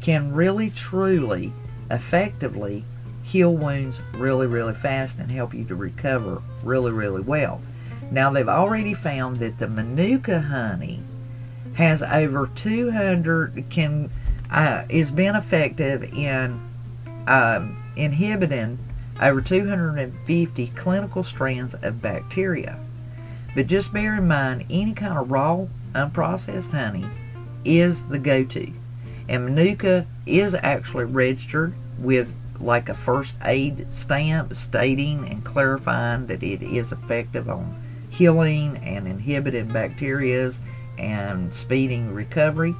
can 0.00 0.32
really 0.32 0.70
truly 0.70 1.52
effectively 1.90 2.84
heal 3.22 3.54
wounds 3.54 3.98
really, 4.14 4.46
really 4.46 4.74
fast 4.74 5.18
and 5.18 5.30
help 5.30 5.52
you 5.52 5.64
to 5.64 5.74
recover 5.74 6.40
really, 6.62 6.92
really 6.92 7.20
well. 7.20 7.60
Now, 8.10 8.30
they've 8.30 8.48
already 8.48 8.94
found 8.94 9.36
that 9.38 9.58
the 9.58 9.68
Manuka 9.68 10.40
honey 10.40 11.02
has 11.78 12.02
over 12.02 12.50
200 12.56 13.64
can 13.70 14.10
uh, 14.50 14.82
is 14.88 15.12
been 15.12 15.36
effective 15.36 16.02
in 16.02 16.60
um, 17.28 17.80
inhibiting 17.94 18.76
over 19.22 19.40
250 19.40 20.66
clinical 20.74 21.22
strands 21.22 21.74
of 21.82 22.02
bacteria. 22.02 22.76
But 23.54 23.68
just 23.68 23.92
bear 23.92 24.16
in 24.16 24.26
mind, 24.26 24.66
any 24.68 24.92
kind 24.92 25.16
of 25.16 25.30
raw, 25.30 25.66
unprocessed 25.94 26.72
honey 26.72 27.06
is 27.64 28.02
the 28.06 28.18
go-to. 28.18 28.72
And 29.28 29.44
Manuka 29.44 30.04
is 30.26 30.54
actually 30.54 31.04
registered 31.04 31.74
with 31.96 32.28
like 32.58 32.88
a 32.88 32.94
first 32.94 33.34
aid 33.44 33.86
stamp 33.92 34.52
stating 34.56 35.28
and 35.28 35.44
clarifying 35.44 36.26
that 36.26 36.42
it 36.42 36.60
is 36.60 36.90
effective 36.90 37.48
on 37.48 37.80
healing 38.10 38.78
and 38.78 39.06
inhibiting 39.06 39.68
bacteria 39.68 40.52
and 40.98 41.54
speeding 41.54 42.12
recovery. 42.12 42.74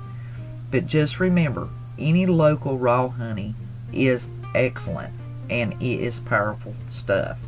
But 0.70 0.86
just 0.86 1.20
remember, 1.20 1.68
any 1.98 2.26
local 2.26 2.78
raw 2.78 3.08
honey 3.08 3.54
is 3.92 4.26
excellent 4.54 5.14
and 5.50 5.72
it 5.74 6.00
is 6.00 6.20
powerful 6.20 6.74
stuff. 6.90 7.38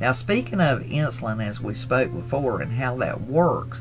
Now, 0.00 0.12
speaking 0.12 0.60
of 0.60 0.82
insulin, 0.82 1.46
as 1.46 1.60
we 1.60 1.74
spoke 1.74 2.12
before, 2.12 2.60
and 2.60 2.72
how 2.72 2.96
that 2.98 3.22
works, 3.22 3.80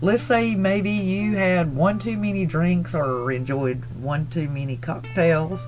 let's 0.00 0.22
say 0.22 0.54
maybe 0.54 0.92
you 0.92 1.36
had 1.36 1.74
one 1.74 1.98
too 1.98 2.16
many 2.16 2.46
drinks 2.46 2.94
or 2.94 3.32
enjoyed 3.32 3.82
one 4.00 4.28
too 4.28 4.48
many 4.48 4.76
cocktails. 4.76 5.60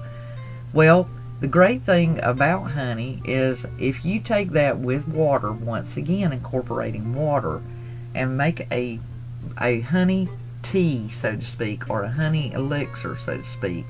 Well, 0.72 1.08
the 1.40 1.48
great 1.48 1.82
thing 1.82 2.20
about 2.22 2.70
honey 2.70 3.20
is 3.24 3.66
if 3.78 4.04
you 4.04 4.20
take 4.20 4.50
that 4.52 4.78
with 4.78 5.08
water, 5.08 5.52
once 5.52 5.96
again 5.96 6.32
incorporating 6.32 7.14
water, 7.14 7.60
and 8.14 8.38
make 8.38 8.68
a 8.70 9.00
a 9.60 9.80
honey 9.80 10.28
tea, 10.62 11.10
so 11.10 11.36
to 11.36 11.44
speak, 11.44 11.88
or 11.90 12.02
a 12.02 12.10
honey 12.10 12.52
elixir, 12.52 13.16
so 13.18 13.38
to 13.38 13.46
speak, 13.46 13.86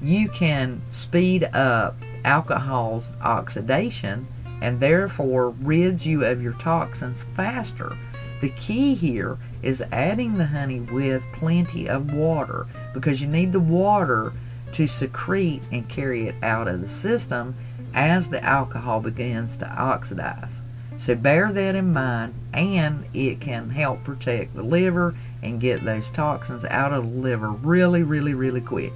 you 0.00 0.28
can 0.28 0.80
speed 0.92 1.44
up 1.44 1.96
alcohol's 2.24 3.08
oxidation 3.20 4.26
and 4.60 4.80
therefore 4.80 5.50
rids 5.50 6.06
you 6.06 6.24
of 6.24 6.42
your 6.42 6.52
toxins 6.54 7.18
faster. 7.36 7.96
The 8.40 8.50
key 8.50 8.94
here 8.94 9.38
is 9.62 9.82
adding 9.92 10.38
the 10.38 10.46
honey 10.46 10.80
with 10.80 11.22
plenty 11.34 11.88
of 11.88 12.12
water 12.12 12.66
because 12.94 13.20
you 13.20 13.26
need 13.26 13.52
the 13.52 13.60
water 13.60 14.32
to 14.72 14.86
secrete 14.86 15.62
and 15.72 15.88
carry 15.88 16.28
it 16.28 16.36
out 16.42 16.68
of 16.68 16.80
the 16.80 16.88
system 16.88 17.56
as 17.94 18.28
the 18.28 18.42
alcohol 18.44 19.00
begins 19.00 19.56
to 19.56 19.68
oxidize. 19.68 20.52
So 21.08 21.14
bear 21.14 21.50
that 21.50 21.74
in 21.74 21.94
mind 21.94 22.34
and 22.52 23.06
it 23.14 23.40
can 23.40 23.70
help 23.70 24.04
protect 24.04 24.54
the 24.54 24.62
liver 24.62 25.14
and 25.42 25.58
get 25.58 25.82
those 25.82 26.10
toxins 26.10 26.66
out 26.66 26.92
of 26.92 27.04
the 27.04 27.18
liver 27.18 27.48
really, 27.48 28.02
really, 28.02 28.34
really 28.34 28.60
quick. 28.60 28.92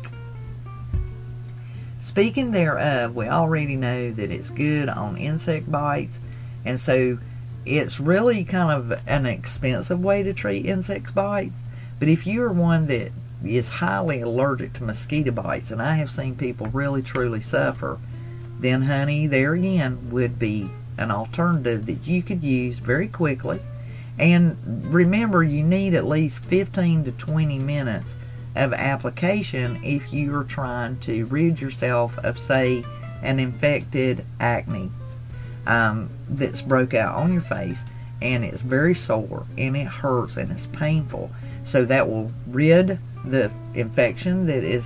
Speaking 2.03 2.51
thereof, 2.51 3.15
we 3.15 3.29
already 3.29 3.77
know 3.77 4.13
that 4.13 4.31
it's 4.31 4.51
good 4.51 4.91
on 4.91 5.17
insect 5.17 5.73
bites, 5.73 6.19
and 6.67 6.79
so 6.79 7.17
it's 7.65 7.99
really 7.99 8.45
kind 8.45 8.71
of 8.71 9.01
an 9.07 9.25
expensive 9.25 10.05
way 10.05 10.23
to 10.23 10.35
treat 10.35 10.67
insect 10.67 11.15
bites. 11.15 11.57
But 11.99 12.09
if 12.09 12.27
you 12.27 12.43
are 12.43 12.53
one 12.53 12.89
that 12.89 13.11
is 13.43 13.69
highly 13.69 14.21
allergic 14.21 14.75
to 14.75 14.85
mosquito 14.85 15.31
bites, 15.31 15.71
and 15.71 15.81
I 15.81 15.95
have 15.95 16.11
seen 16.11 16.37
people 16.37 16.67
really 16.67 17.01
truly 17.01 17.41
suffer, 17.41 17.99
then 18.61 18.83
honey, 18.83 19.27
there 19.27 19.55
again, 19.55 20.11
would 20.11 20.39
be 20.39 20.69
an 21.03 21.11
alternative 21.11 21.87
that 21.87 22.07
you 22.07 22.23
could 22.23 22.43
use 22.43 22.79
very 22.79 23.09
quickly 23.09 23.61
And 24.19 24.57
remember, 24.93 25.43
you 25.43 25.63
need 25.63 25.95
at 25.95 26.07
least 26.07 26.39
15 26.39 27.05
to 27.05 27.13
20 27.13 27.59
minutes 27.59 28.09
of 28.55 28.75
application 28.75 29.81
if 29.83 30.13
you're 30.13 30.45
trying 30.45 30.99
to 31.01 31.25
rid 31.27 31.61
yourself 31.61 32.17
of, 32.19 32.39
say, 32.39 32.85
an 33.23 33.41
infected 33.41 34.25
acne 34.39 34.91
um, 35.67 36.11
that's 36.29 36.61
broke 36.61 36.93
out 36.93 37.15
on 37.15 37.33
your 37.33 37.43
face 37.43 37.81
and 38.21 38.45
it's 38.45 38.61
very 38.61 38.95
sore 38.95 39.47
and 39.57 39.77
it 39.77 39.87
hurts 39.87 40.37
and 40.37 40.53
it's 40.53 40.67
painful. 40.67 41.31
So 41.65 41.85
that 41.87 42.09
will 42.09 42.31
rid 42.49 42.99
the 43.25 43.51
infection 43.75 44.47
that 44.47 44.65
is 44.65 44.85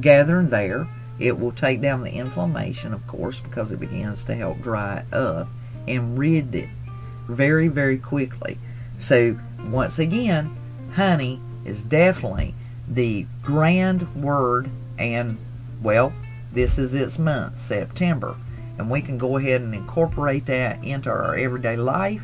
gathering 0.00 0.50
there. 0.50 0.86
It 1.20 1.38
will 1.38 1.52
take 1.52 1.82
down 1.82 2.02
the 2.02 2.10
inflammation, 2.10 2.94
of 2.94 3.06
course, 3.06 3.38
because 3.40 3.70
it 3.70 3.78
begins 3.78 4.24
to 4.24 4.34
help 4.34 4.62
dry 4.62 5.04
up 5.12 5.48
and 5.86 6.18
rid 6.18 6.54
it 6.54 6.68
very, 7.28 7.68
very 7.68 7.98
quickly. 7.98 8.58
So, 8.98 9.38
once 9.68 9.98
again, 9.98 10.56
honey 10.94 11.40
is 11.64 11.82
definitely 11.82 12.54
the 12.88 13.26
grand 13.42 14.14
word, 14.16 14.70
and 14.98 15.36
well, 15.82 16.12
this 16.52 16.78
is 16.78 16.94
its 16.94 17.18
month, 17.18 17.66
September. 17.66 18.36
And 18.78 18.90
we 18.90 19.02
can 19.02 19.18
go 19.18 19.36
ahead 19.36 19.60
and 19.60 19.74
incorporate 19.74 20.46
that 20.46 20.82
into 20.82 21.10
our 21.10 21.36
everyday 21.36 21.76
life 21.76 22.22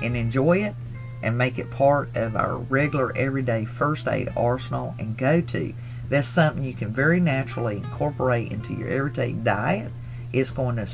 and 0.00 0.16
enjoy 0.16 0.62
it 0.62 0.74
and 1.22 1.36
make 1.36 1.58
it 1.58 1.72
part 1.72 2.14
of 2.16 2.36
our 2.36 2.56
regular 2.56 3.14
everyday 3.16 3.64
first 3.64 4.06
aid 4.06 4.32
arsenal 4.36 4.94
and 4.98 5.16
go 5.16 5.40
to. 5.40 5.74
That's 6.08 6.28
something 6.28 6.64
you 6.64 6.74
can 6.74 6.92
very 6.92 7.20
naturally 7.20 7.76
incorporate 7.76 8.50
into 8.50 8.72
your 8.74 8.88
everyday 8.88 9.32
diet. 9.32 9.92
It's 10.32 10.50
going 10.50 10.76
to 10.76 10.88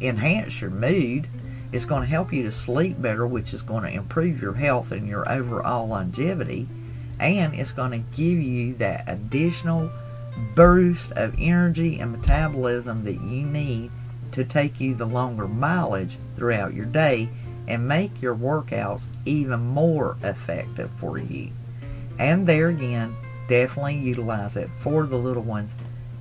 enhance 0.00 0.60
your 0.60 0.70
mood. 0.70 1.28
It's 1.70 1.84
going 1.84 2.02
to 2.02 2.08
help 2.08 2.32
you 2.32 2.42
to 2.44 2.52
sleep 2.52 3.00
better, 3.00 3.26
which 3.26 3.54
is 3.54 3.62
going 3.62 3.84
to 3.84 3.90
improve 3.90 4.42
your 4.42 4.54
health 4.54 4.92
and 4.92 5.08
your 5.08 5.30
overall 5.30 5.88
longevity. 5.88 6.68
And 7.18 7.54
it's 7.54 7.72
going 7.72 7.92
to 7.92 8.16
give 8.16 8.38
you 8.38 8.74
that 8.74 9.04
additional 9.06 9.90
boost 10.54 11.12
of 11.12 11.34
energy 11.38 12.00
and 12.00 12.12
metabolism 12.12 13.04
that 13.04 13.14
you 13.14 13.46
need 13.46 13.90
to 14.32 14.44
take 14.44 14.80
you 14.80 14.94
the 14.94 15.04
longer 15.04 15.46
mileage 15.46 16.16
throughout 16.36 16.74
your 16.74 16.86
day 16.86 17.28
and 17.68 17.86
make 17.86 18.20
your 18.20 18.34
workouts 18.34 19.02
even 19.24 19.60
more 19.60 20.16
effective 20.22 20.90
for 20.98 21.18
you. 21.18 21.50
And 22.18 22.46
there 22.46 22.68
again, 22.68 23.16
definitely 23.52 23.98
utilize 23.98 24.56
it 24.56 24.70
for 24.80 25.04
the 25.04 25.18
little 25.18 25.42
ones 25.42 25.70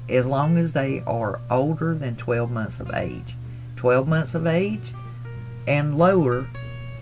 as 0.10 0.26
long 0.26 0.58
as 0.58 0.74
they 0.74 1.02
are 1.08 1.40
older 1.50 1.96
than 1.96 2.14
12 2.18 2.52
months 2.52 2.82
of 2.82 2.94
age. 2.94 3.38
12 3.78 4.06
months 4.06 4.36
of 4.36 4.46
age 4.46 4.94
and 5.66 5.98
lower, 5.98 6.46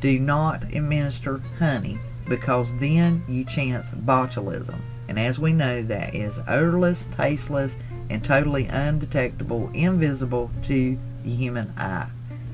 do 0.01 0.19
not 0.19 0.62
administer 0.71 1.41
honey 1.57 1.98
because 2.27 2.71
then 2.77 3.24
you 3.27 3.43
chance 3.43 3.88
botulism. 3.88 4.79
And 5.07 5.17
as 5.17 5.39
we 5.39 5.51
know, 5.51 5.81
that 5.81 6.13
is 6.13 6.38
odorless, 6.48 7.05
tasteless, 7.17 7.74
and 8.12 8.24
totally 8.24 8.67
undetectable, 8.67 9.71
invisible 9.74 10.51
to 10.67 11.00
the 11.24 11.36
human 11.36 11.74
eye 11.75 12.07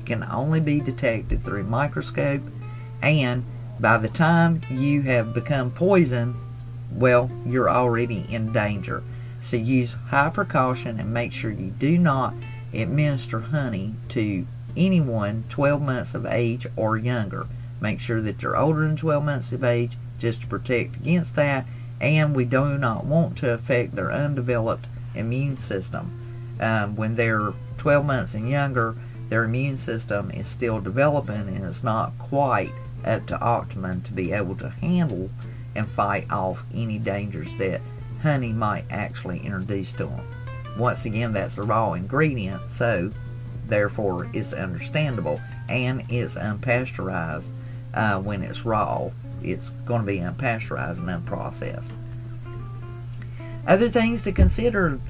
can 0.06 0.24
only 0.24 0.60
be 0.60 0.80
detected 0.80 1.44
through 1.44 1.64
microscope 1.64 2.40
and 3.02 3.44
by 3.78 3.98
the 3.98 4.08
time 4.08 4.62
you 4.70 5.02
have 5.02 5.34
become 5.34 5.70
poisoned, 5.70 6.34
well, 6.92 7.30
you're 7.44 7.70
already 7.70 8.26
in 8.28 8.52
danger. 8.52 9.02
So 9.42 9.56
use 9.56 9.94
high 10.08 10.30
precaution 10.30 10.98
and 10.98 11.12
make 11.12 11.32
sure 11.32 11.50
you 11.50 11.70
do 11.70 11.98
not 11.98 12.34
administer 12.72 13.40
honey 13.40 13.94
to 14.10 14.46
anyone 14.76 15.44
12 15.48 15.80
months 15.80 16.14
of 16.14 16.26
age 16.26 16.66
or 16.76 16.96
younger. 16.96 17.46
Make 17.80 18.00
sure 18.00 18.20
that 18.20 18.38
they're 18.38 18.56
older 18.56 18.80
than 18.80 18.96
12 18.96 19.24
months 19.24 19.52
of 19.52 19.64
age 19.64 19.96
just 20.18 20.40
to 20.40 20.46
protect 20.46 20.96
against 20.96 21.34
that. 21.36 21.66
And 22.00 22.34
we 22.34 22.44
do 22.44 22.76
not 22.76 23.04
want 23.04 23.38
to 23.38 23.52
affect 23.52 23.94
their 23.94 24.12
undeveloped 24.12 24.86
immune 25.14 25.56
system. 25.56 26.10
Um, 26.60 26.96
when 26.96 27.16
they're 27.16 27.52
12 27.78 28.04
months 28.04 28.34
and 28.34 28.48
younger, 28.48 28.96
their 29.28 29.44
immune 29.44 29.78
system 29.78 30.30
is 30.30 30.46
still 30.46 30.80
developing 30.80 31.48
and 31.48 31.64
it's 31.64 31.82
not 31.82 32.16
quite 32.18 32.72
up 33.04 33.26
to 33.26 33.40
optimum 33.40 34.02
to 34.02 34.12
be 34.12 34.32
able 34.32 34.56
to 34.56 34.70
handle 34.70 35.30
and 35.76 35.88
fight 35.88 36.30
off 36.30 36.62
any 36.74 36.98
dangers 36.98 37.54
that 37.58 37.80
honey 38.22 38.52
might 38.52 38.84
actually 38.90 39.38
introduce 39.40 39.92
to 39.92 40.06
them. 40.06 40.26
Once 40.78 41.04
again, 41.04 41.32
that's 41.32 41.58
a 41.58 41.62
raw 41.62 41.92
ingredient, 41.92 42.60
so 42.70 43.10
therefore 43.66 44.28
it's 44.32 44.52
understandable 44.52 45.40
and 45.68 46.04
it's 46.08 46.34
unpasteurized 46.34 47.46
uh, 47.94 48.18
when 48.20 48.42
it's 48.42 48.64
raw. 48.64 49.10
It's 49.42 49.70
going 49.86 50.00
to 50.00 50.06
be 50.06 50.18
unpasteurized 50.18 50.98
and 50.98 51.08
unprocessed. 51.08 51.90
Other 53.66 53.88
things 53.88 54.22
to 54.22 54.32
consider 54.32 55.00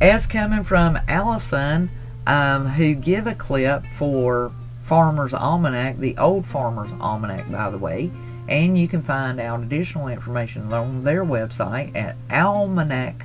as 0.00 0.26
coming 0.26 0.64
from 0.64 0.98
Allison 1.08 1.90
um, 2.26 2.66
who 2.66 2.94
give 2.94 3.26
a 3.26 3.34
clip 3.34 3.84
for 3.96 4.52
Farmer's 4.84 5.34
Almanac, 5.34 5.98
the 5.98 6.16
old 6.16 6.46
Farmer's 6.46 6.92
Almanac, 7.00 7.50
by 7.50 7.68
the 7.68 7.78
way, 7.78 8.10
and 8.48 8.78
you 8.78 8.88
can 8.88 9.02
find 9.02 9.38
out 9.38 9.62
additional 9.62 10.08
information 10.08 10.72
on 10.72 11.04
their 11.04 11.24
website 11.24 11.94
at 11.94 12.16
almanac.com. 12.30 13.24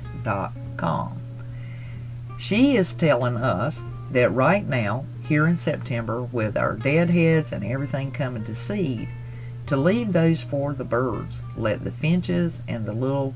She 2.38 2.76
is 2.76 2.92
telling 2.92 3.38
us 3.38 3.80
that 4.10 4.30
right 4.32 4.68
now, 4.68 5.06
here 5.26 5.46
in 5.46 5.56
September, 5.56 6.22
with 6.22 6.56
our 6.58 6.74
deadheads 6.74 7.52
and 7.52 7.64
everything 7.64 8.12
coming 8.12 8.44
to 8.44 8.54
seed, 8.54 9.08
to 9.66 9.76
leave 9.78 10.12
those 10.12 10.42
for 10.42 10.74
the 10.74 10.84
birds. 10.84 11.36
Let 11.56 11.82
the 11.84 11.90
finches 11.90 12.58
and 12.68 12.84
the 12.84 12.92
little 12.92 13.34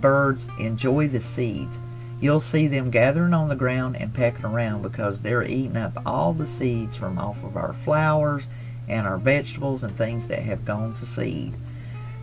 birds 0.00 0.44
enjoy 0.58 1.06
the 1.06 1.20
seeds. 1.20 1.76
You'll 2.20 2.40
see 2.40 2.66
them 2.66 2.90
gathering 2.90 3.32
on 3.32 3.48
the 3.48 3.54
ground 3.54 3.96
and 3.96 4.12
pecking 4.12 4.44
around 4.44 4.82
because 4.82 5.20
they're 5.20 5.44
eating 5.44 5.76
up 5.76 6.02
all 6.04 6.32
the 6.32 6.48
seeds 6.48 6.96
from 6.96 7.16
off 7.16 7.36
of 7.44 7.56
our 7.56 7.76
flowers 7.84 8.44
and 8.88 9.06
our 9.06 9.18
vegetables 9.18 9.82
and 9.84 9.96
things 9.96 10.26
that 10.28 10.40
have 10.40 10.64
gone 10.64 10.96
to 10.98 11.06
seed. 11.06 11.54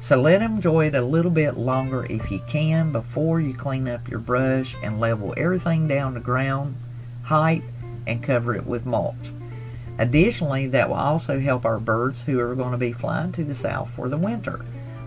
So 0.01 0.21
let 0.21 0.39
them 0.39 0.57
enjoy 0.57 0.87
it 0.87 0.95
a 0.95 1.01
little 1.01 1.31
bit 1.31 1.57
longer 1.57 2.05
if 2.05 2.29
you 2.29 2.39
can 2.47 2.91
before 2.91 3.41
you 3.41 3.53
clean 3.53 3.87
up 3.87 4.07
your 4.07 4.19
brush 4.19 4.75
and 4.83 4.99
level 4.99 5.33
everything 5.35 5.87
down 5.87 6.13
to 6.13 6.19
ground 6.19 6.75
height 7.23 7.63
and 8.05 8.21
cover 8.21 8.55
it 8.55 8.65
with 8.65 8.85
mulch. 8.85 9.15
Additionally, 9.97 10.67
that 10.67 10.89
will 10.89 10.97
also 10.97 11.39
help 11.39 11.65
our 11.65 11.79
birds 11.79 12.21
who 12.21 12.39
are 12.39 12.53
going 12.53 12.71
to 12.71 12.77
be 12.77 12.91
flying 12.91 13.31
to 13.31 13.43
the 13.43 13.55
south 13.55 13.89
for 13.95 14.09
the 14.09 14.17
winter. 14.17 14.63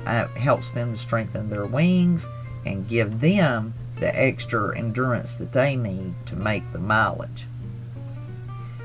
Uh, 0.06 0.26
it 0.34 0.40
helps 0.40 0.70
them 0.70 0.94
to 0.94 1.00
strengthen 1.00 1.50
their 1.50 1.66
wings 1.66 2.24
and 2.64 2.88
give 2.88 3.20
them 3.20 3.74
the 4.00 4.16
extra 4.18 4.76
endurance 4.76 5.34
that 5.34 5.52
they 5.52 5.76
need 5.76 6.14
to 6.26 6.36
make 6.36 6.72
the 6.72 6.78
mileage. 6.78 7.46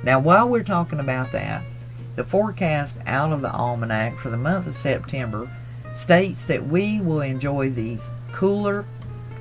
Now, 0.03 0.19
while 0.19 0.49
we're 0.49 0.63
talking 0.63 0.99
about 0.99 1.31
that, 1.31 1.63
the 2.15 2.23
forecast 2.23 2.95
out 3.07 3.31
of 3.31 3.41
the 3.41 3.51
almanac 3.51 4.19
for 4.19 4.29
the 4.29 4.37
month 4.37 4.67
of 4.67 4.75
September 4.77 5.49
states 5.95 6.45
that 6.45 6.67
we 6.67 7.01
will 7.01 7.21
enjoy 7.21 7.69
these 7.69 8.01
cooler 8.31 8.85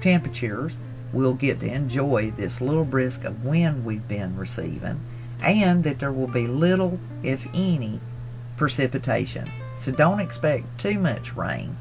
temperatures. 0.00 0.74
We'll 1.12 1.34
get 1.34 1.60
to 1.60 1.66
enjoy 1.66 2.30
this 2.30 2.60
little 2.60 2.84
brisk 2.84 3.24
of 3.24 3.44
wind 3.44 3.84
we've 3.84 4.06
been 4.08 4.36
receiving, 4.36 5.00
and 5.42 5.84
that 5.84 5.98
there 5.98 6.12
will 6.12 6.28
be 6.28 6.46
little, 6.46 6.98
if 7.22 7.46
any, 7.52 8.00
precipitation. 8.56 9.50
So 9.80 9.92
don't 9.92 10.20
expect 10.20 10.78
too 10.78 10.98
much 10.98 11.34
rain 11.36 11.76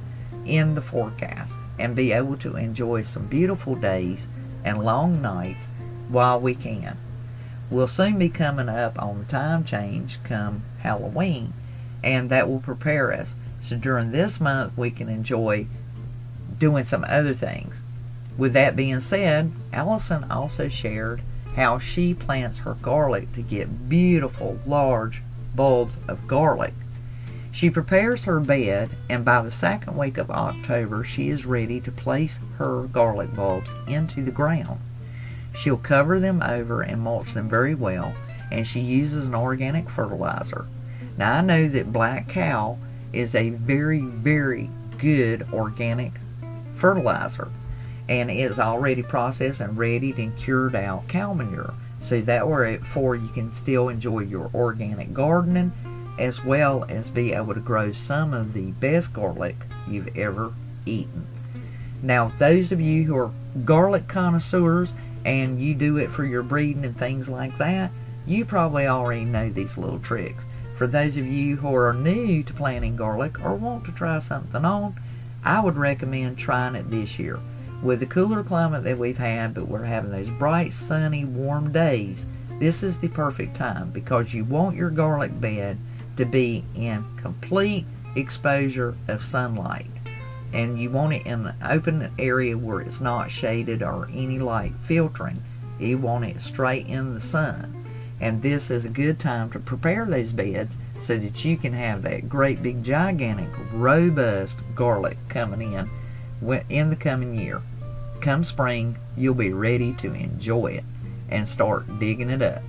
in 0.46 0.76
the 0.76 0.82
forecast 0.82 1.54
and 1.80 1.96
be 1.96 2.12
able 2.12 2.38
to 2.38 2.58
enjoy 2.58 3.04
some 3.04 3.28
beautiful 3.28 3.76
days 3.76 4.28
and 4.64 4.84
long 4.84 5.22
nights 5.22 5.64
while 6.10 6.40
we 6.40 6.56
can. 6.56 6.98
We'll 7.70 7.88
soon 7.88 8.20
be 8.20 8.28
coming 8.30 8.68
up 8.68 9.02
on 9.02 9.20
the 9.20 9.26
time 9.26 9.64
change 9.64 10.20
come 10.24 10.64
Halloween, 10.82 11.54
and 12.04 12.30
that 12.30 12.48
will 12.48 12.60
prepare 12.60 13.12
us. 13.14 13.30
So 13.64 13.78
during 13.78 14.12
this 14.12 14.40
month, 14.40 14.78
we 14.78 14.92
can 14.92 15.10
enjoy 15.10 15.68
doing 16.60 16.86
some 16.86 17.06
other 17.08 17.34
things. 17.34 17.76
With 18.38 18.54
that 18.54 18.76
being 18.76 19.02
said, 19.02 19.52
Allison 19.74 20.30
also 20.32 20.68
shared 20.68 21.22
how 21.56 21.80
she 21.80 22.14
plants 22.14 22.60
her 22.60 22.76
garlic 22.76 23.34
to 23.34 23.42
get 23.42 23.90
beautiful 23.90 24.60
large 24.66 25.22
bulbs 25.56 25.96
of 26.08 26.28
garlic 26.28 26.74
she 27.54 27.70
prepares 27.70 28.24
her 28.24 28.40
bed, 28.40 28.92
and 29.10 29.26
by 29.26 29.42
the 29.42 29.52
second 29.52 29.98
week 29.98 30.18
of 30.18 30.32
October 30.32 31.04
she 31.04 31.30
is 31.30 31.46
ready 31.46 31.82
to 31.82 31.92
place 31.92 32.36
her 32.58 32.84
garlic 32.84 33.36
bulbs 33.36 33.70
into 33.88 34.24
the 34.24 34.32
ground. 34.32 34.80
She'll 35.54 35.78
cover 35.78 36.20
them 36.20 36.42
over 36.42 36.82
and 36.82 37.02
mulch 37.02 37.34
them 37.34 37.50
very 37.50 37.76
well, 37.76 38.14
and 38.52 38.68
she 38.68 38.80
uses 38.80 39.28
an 39.28 39.36
organic 39.36 39.90
fertilizer. 39.90 40.66
Now 41.18 41.38
I 41.38 41.42
know 41.42 41.68
that 41.70 41.94
Black 41.94 42.30
Cow 42.30 42.78
is 43.14 43.36
a 43.36 43.50
very, 43.50 44.02
very 44.02 44.70
good 44.98 45.48
organic 45.54 46.14
fertilizer, 46.76 47.50
and 48.08 48.30
it's 48.30 48.60
already 48.60 49.04
processed 49.04 49.62
and 49.62 49.78
readied 49.78 50.18
and 50.18 50.38
cured 50.38 50.76
out 50.76 51.08
cow 51.08 51.34
manure. 51.34 51.74
So 52.02 52.22
that 52.22 52.48
way, 52.48 52.78
for 52.78 53.16
you 53.16 53.30
can 53.30 53.54
still 53.54 53.90
enjoy 53.90 54.20
your 54.22 54.50
organic 54.54 55.14
gardening 55.14 55.72
as 56.20 56.44
well 56.44 56.86
as 56.90 57.10
be 57.10 57.34
able 57.34 57.54
to 57.54 57.60
grow 57.60 57.92
some 57.94 58.34
of 58.34 58.54
the 58.54 58.72
best 58.72 59.14
garlic 59.14 59.56
you've 59.88 60.16
ever 60.18 60.54
eaten. 60.86 61.26
Now, 62.02 62.32
those 62.40 62.72
of 62.72 62.82
you 62.82 63.04
who 63.04 63.16
are 63.16 63.32
garlic 63.66 64.08
connoisseurs 64.08 64.94
and 65.24 65.62
you 65.62 65.74
do 65.74 65.98
it 65.98 66.10
for 66.10 66.26
your 66.26 66.44
breeding 66.44 66.86
and 66.86 66.98
things 66.98 67.30
like 67.30 67.58
that, 67.60 67.92
you 68.26 68.46
probably 68.46 68.88
already 68.88 69.26
know 69.26 69.50
these 69.50 69.78
little 69.78 70.00
tricks. 70.00 70.44
For 70.78 70.88
those 70.88 71.18
of 71.18 71.26
you 71.26 71.58
who 71.58 71.76
are 71.76 71.94
new 71.94 72.44
to 72.44 72.54
planting 72.54 72.96
garlic 72.96 73.40
or 73.44 73.56
want 73.56 73.86
to 73.86 73.92
try 73.92 74.20
something 74.20 74.66
on, 74.66 74.96
I 75.44 75.60
would 75.60 75.78
recommend 75.78 76.38
trying 76.38 76.76
it 76.76 76.90
this 76.90 77.18
year. 77.20 77.40
With 77.82 78.00
the 78.00 78.06
cooler 78.06 78.44
climate 78.44 78.84
that 78.84 78.98
we've 78.98 79.18
had, 79.18 79.54
but 79.54 79.68
we're 79.68 79.84
having 79.84 80.12
those 80.12 80.30
bright, 80.30 80.74
sunny, 80.74 81.26
warm 81.26 81.72
days, 81.72 82.26
this 82.60 82.84
is 82.84 82.98
the 82.98 83.08
perfect 83.08 83.56
time 83.56 83.90
because 83.90 84.34
you 84.34 84.46
want 84.46 84.76
your 84.76 84.92
garlic 84.92 85.40
bed 85.42 85.78
to 86.18 86.26
be 86.26 86.64
in 86.76 87.04
complete 87.18 87.86
exposure 88.16 88.96
of 89.08 89.26
sunlight. 89.26 89.88
And 90.54 90.80
you 90.80 90.92
want 90.92 91.14
it 91.14 91.26
in 91.26 91.48
an 91.48 91.56
open 91.64 92.12
area 92.20 92.58
where 92.58 92.82
it's 92.82 93.00
not 93.00 93.32
shaded 93.32 93.82
or 93.82 94.10
any 94.14 94.38
light 94.38 94.74
filtering. 94.86 95.42
You 95.80 95.98
want 95.98 96.26
it 96.26 96.42
straight 96.42 96.86
in 96.88 97.16
the 97.16 97.22
sun. 97.22 97.81
And 98.22 98.42
this 98.42 98.70
is 98.70 98.86
a 98.86 98.90
good 98.90 99.20
time 99.20 99.50
to 99.50 99.60
prepare 99.60 100.06
those 100.06 100.32
beds 100.32 100.74
so 101.02 101.18
that 101.18 101.44
you 101.44 101.58
can 101.58 101.74
have 101.74 102.04
that 102.04 102.30
great 102.30 102.62
big 102.62 102.84
gigantic 102.84 103.50
robust 103.74 104.58
garlic 104.76 105.18
coming 105.28 105.74
in 105.74 105.90
in 106.70 106.90
the 106.92 106.96
coming 106.96 107.36
year. 107.36 107.62
Come 108.22 108.44
spring, 108.44 108.96
you'll 109.18 109.34
be 109.34 109.52
ready 109.52 109.94
to 109.94 110.14
enjoy 110.14 110.68
it 110.74 110.84
and 111.30 111.48
start 111.48 112.00
digging 112.00 112.30
it 112.30 112.44
up. 112.44 112.62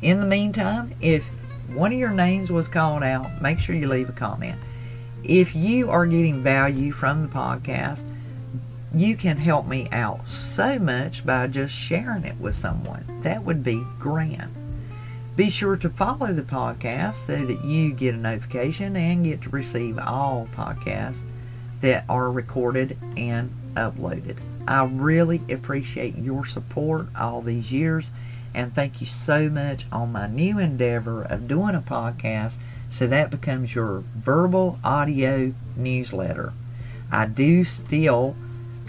In 0.00 0.20
the 0.20 0.26
meantime, 0.26 0.94
if 1.02 1.22
one 1.74 1.92
of 1.92 1.98
your 1.98 2.10
names 2.10 2.50
was 2.50 2.68
called 2.68 3.02
out, 3.02 3.42
make 3.42 3.58
sure 3.58 3.76
you 3.76 3.86
leave 3.86 4.08
a 4.08 4.12
comment. 4.12 4.58
If 5.22 5.54
you 5.54 5.90
are 5.90 6.06
getting 6.06 6.42
value 6.42 6.92
from 6.92 7.22
the 7.22 7.28
podcast, 7.28 8.02
you 8.94 9.16
can 9.16 9.36
help 9.36 9.66
me 9.66 9.88
out 9.92 10.20
so 10.28 10.78
much 10.78 11.24
by 11.24 11.46
just 11.46 11.72
sharing 11.74 12.24
it 12.24 12.38
with 12.40 12.56
someone. 12.56 13.04
That 13.22 13.44
would 13.44 13.62
be 13.62 13.84
grand. 13.98 14.54
Be 15.36 15.48
sure 15.48 15.76
to 15.76 15.88
follow 15.88 16.32
the 16.32 16.42
podcast 16.42 17.26
so 17.26 17.44
that 17.44 17.64
you 17.64 17.92
get 17.92 18.14
a 18.14 18.18
notification 18.18 18.96
and 18.96 19.24
get 19.24 19.42
to 19.42 19.50
receive 19.50 19.98
all 19.98 20.48
podcasts 20.54 21.20
that 21.80 22.04
are 22.08 22.30
recorded 22.30 22.98
and 23.16 23.50
uploaded. 23.74 24.36
I 24.66 24.84
really 24.84 25.40
appreciate 25.48 26.18
your 26.18 26.46
support 26.46 27.06
all 27.16 27.42
these 27.42 27.72
years 27.72 28.10
and 28.54 28.74
thank 28.74 29.00
you 29.00 29.06
so 29.06 29.48
much 29.48 29.86
on 29.92 30.12
my 30.12 30.26
new 30.26 30.58
endeavor 30.58 31.22
of 31.22 31.46
doing 31.46 31.74
a 31.74 31.80
podcast 31.80 32.54
so 32.90 33.06
that 33.06 33.30
becomes 33.30 33.74
your 33.74 34.02
verbal 34.16 34.78
audio 34.82 35.54
newsletter. 35.76 36.52
I 37.12 37.26
do 37.26 37.64
still 37.64 38.34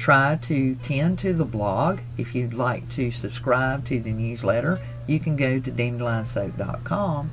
try 0.01 0.35
to 0.41 0.73
tend 0.83 1.19
to 1.19 1.31
the 1.31 1.45
blog. 1.45 1.99
If 2.17 2.33
you'd 2.33 2.55
like 2.55 2.89
to 2.95 3.11
subscribe 3.11 3.85
to 3.85 3.99
the 3.99 4.11
newsletter, 4.11 4.81
you 5.05 5.19
can 5.19 5.35
go 5.35 5.59
to 5.59 5.71
dandelionsoap.com 5.71 7.29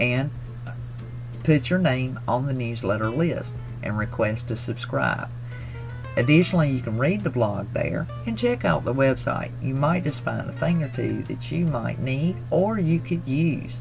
and 0.00 0.30
put 1.44 1.70
your 1.70 1.78
name 1.78 2.18
on 2.26 2.46
the 2.46 2.52
newsletter 2.52 3.08
list 3.08 3.52
and 3.84 3.96
request 3.96 4.48
to 4.48 4.56
subscribe. 4.56 5.28
Additionally, 6.16 6.72
you 6.72 6.80
can 6.80 6.98
read 6.98 7.22
the 7.22 7.30
blog 7.30 7.72
there 7.72 8.08
and 8.26 8.36
check 8.36 8.64
out 8.64 8.84
the 8.84 8.92
website. 8.92 9.52
You 9.62 9.74
might 9.74 10.02
just 10.02 10.20
find 10.22 10.50
a 10.50 10.52
thing 10.54 10.82
or 10.82 10.88
two 10.88 11.22
that 11.22 11.52
you 11.52 11.66
might 11.66 12.00
need 12.00 12.36
or 12.50 12.80
you 12.80 12.98
could 12.98 13.28
use. 13.28 13.74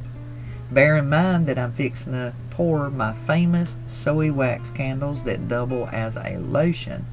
Bear 0.69 0.97
in 0.97 1.10
mind 1.10 1.47
that 1.47 1.58
I'm 1.58 1.73
fixing 1.73 2.13
to 2.13 2.34
pour 2.52 2.91
my 2.91 3.15
famous 3.26 3.73
soy 3.89 4.32
wax 4.32 4.69
candles 4.69 5.23
that 5.23 5.47
double 5.47 5.89
as 5.91 6.15
a 6.15 6.38
lotion. 6.38 7.04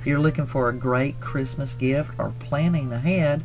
If 0.00 0.06
you're 0.06 0.18
looking 0.18 0.46
for 0.46 0.70
a 0.70 0.74
great 0.74 1.20
Christmas 1.20 1.74
gift 1.74 2.12
or 2.16 2.32
planning 2.40 2.90
ahead, 2.90 3.42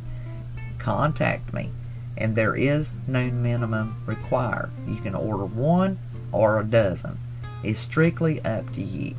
contact 0.78 1.52
me. 1.52 1.68
And 2.16 2.34
there 2.34 2.56
is 2.56 2.88
no 3.06 3.26
minimum 3.30 4.02
required. 4.06 4.70
You 4.88 4.96
can 5.02 5.14
order 5.14 5.44
one 5.44 5.98
or 6.32 6.58
a 6.58 6.64
dozen. 6.64 7.18
It's 7.62 7.78
strictly 7.78 8.42
up 8.42 8.72
to 8.72 8.80
you. 8.82 9.14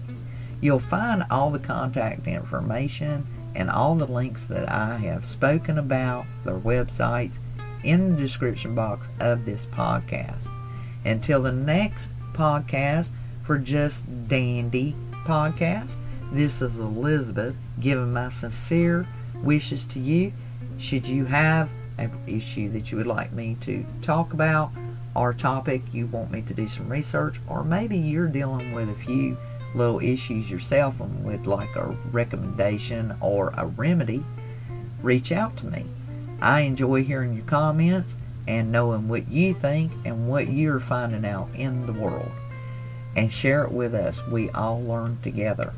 You'll 0.61 0.79
find 0.79 1.25
all 1.29 1.51
the 1.51 1.59
contact 1.59 2.25
information 2.25 3.27
and 3.53 3.69
all 3.69 3.93
the 3.93 4.07
links 4.07 4.45
that 4.45 4.67
I 4.67 4.97
have 4.97 5.23
spoken 5.23 5.77
about, 5.77 6.25
their 6.43 6.57
websites, 6.57 7.33
in 7.83 8.15
the 8.15 8.19
description 8.19 8.73
box 8.73 9.09
of 9.19 9.45
this 9.45 9.67
podcast. 9.67 10.49
Until 11.05 11.43
the 11.43 11.51
next 11.51 12.09
podcast 12.33 13.09
for 13.45 13.59
Just 13.59 14.01
Dandy 14.27 14.95
podcast, 15.23 15.91
this 16.31 16.61
is 16.61 16.77
Elizabeth 16.79 17.55
giving 17.79 18.13
my 18.13 18.29
sincere 18.29 19.07
wishes 19.35 19.83
to 19.85 19.99
you. 19.99 20.33
Should 20.77 21.07
you 21.07 21.25
have 21.25 21.69
an 21.97 22.11
issue 22.27 22.69
that 22.71 22.91
you 22.91 22.97
would 22.97 23.07
like 23.07 23.31
me 23.31 23.57
to 23.61 23.85
talk 24.01 24.33
about, 24.33 24.71
or 25.15 25.33
topic 25.33 25.81
you 25.91 26.05
want 26.07 26.31
me 26.31 26.41
to 26.43 26.53
do 26.53 26.67
some 26.67 26.89
research, 26.89 27.39
or 27.47 27.63
maybe 27.63 27.97
you're 27.97 28.27
dealing 28.27 28.73
with 28.73 28.89
a 28.89 28.95
few 28.95 29.37
little 29.73 29.99
issues 29.99 30.49
yourself 30.49 30.99
and 30.99 31.23
would 31.23 31.47
like 31.47 31.75
a 31.75 31.95
recommendation 32.11 33.15
or 33.21 33.53
a 33.57 33.65
remedy, 33.65 34.23
reach 35.01 35.31
out 35.31 35.55
to 35.57 35.65
me. 35.65 35.85
I 36.41 36.61
enjoy 36.61 37.03
hearing 37.03 37.33
your 37.33 37.45
comments 37.45 38.13
and 38.47 38.71
knowing 38.71 39.07
what 39.07 39.27
you 39.27 39.53
think 39.55 39.91
and 40.05 40.29
what 40.29 40.49
you're 40.49 40.79
finding 40.79 41.25
out 41.25 41.49
in 41.55 41.85
the 41.85 41.93
world. 41.93 42.31
And 43.15 43.33
share 43.33 43.63
it 43.63 43.71
with 43.71 43.95
us. 43.95 44.19
We 44.27 44.51
all 44.51 44.83
learn 44.83 45.17
together. 45.23 45.73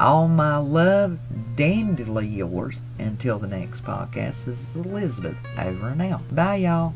All 0.00 0.28
my 0.28 0.58
love, 0.58 1.18
dandily 1.56 2.36
yours. 2.36 2.76
Until 3.00 3.38
the 3.38 3.48
next 3.48 3.82
podcast, 3.82 4.44
this 4.44 4.56
is 4.56 4.76
Elizabeth 4.76 5.36
over 5.58 5.88
and 5.88 6.02
out. 6.02 6.34
Bye, 6.34 6.56
y'all. 6.56 6.94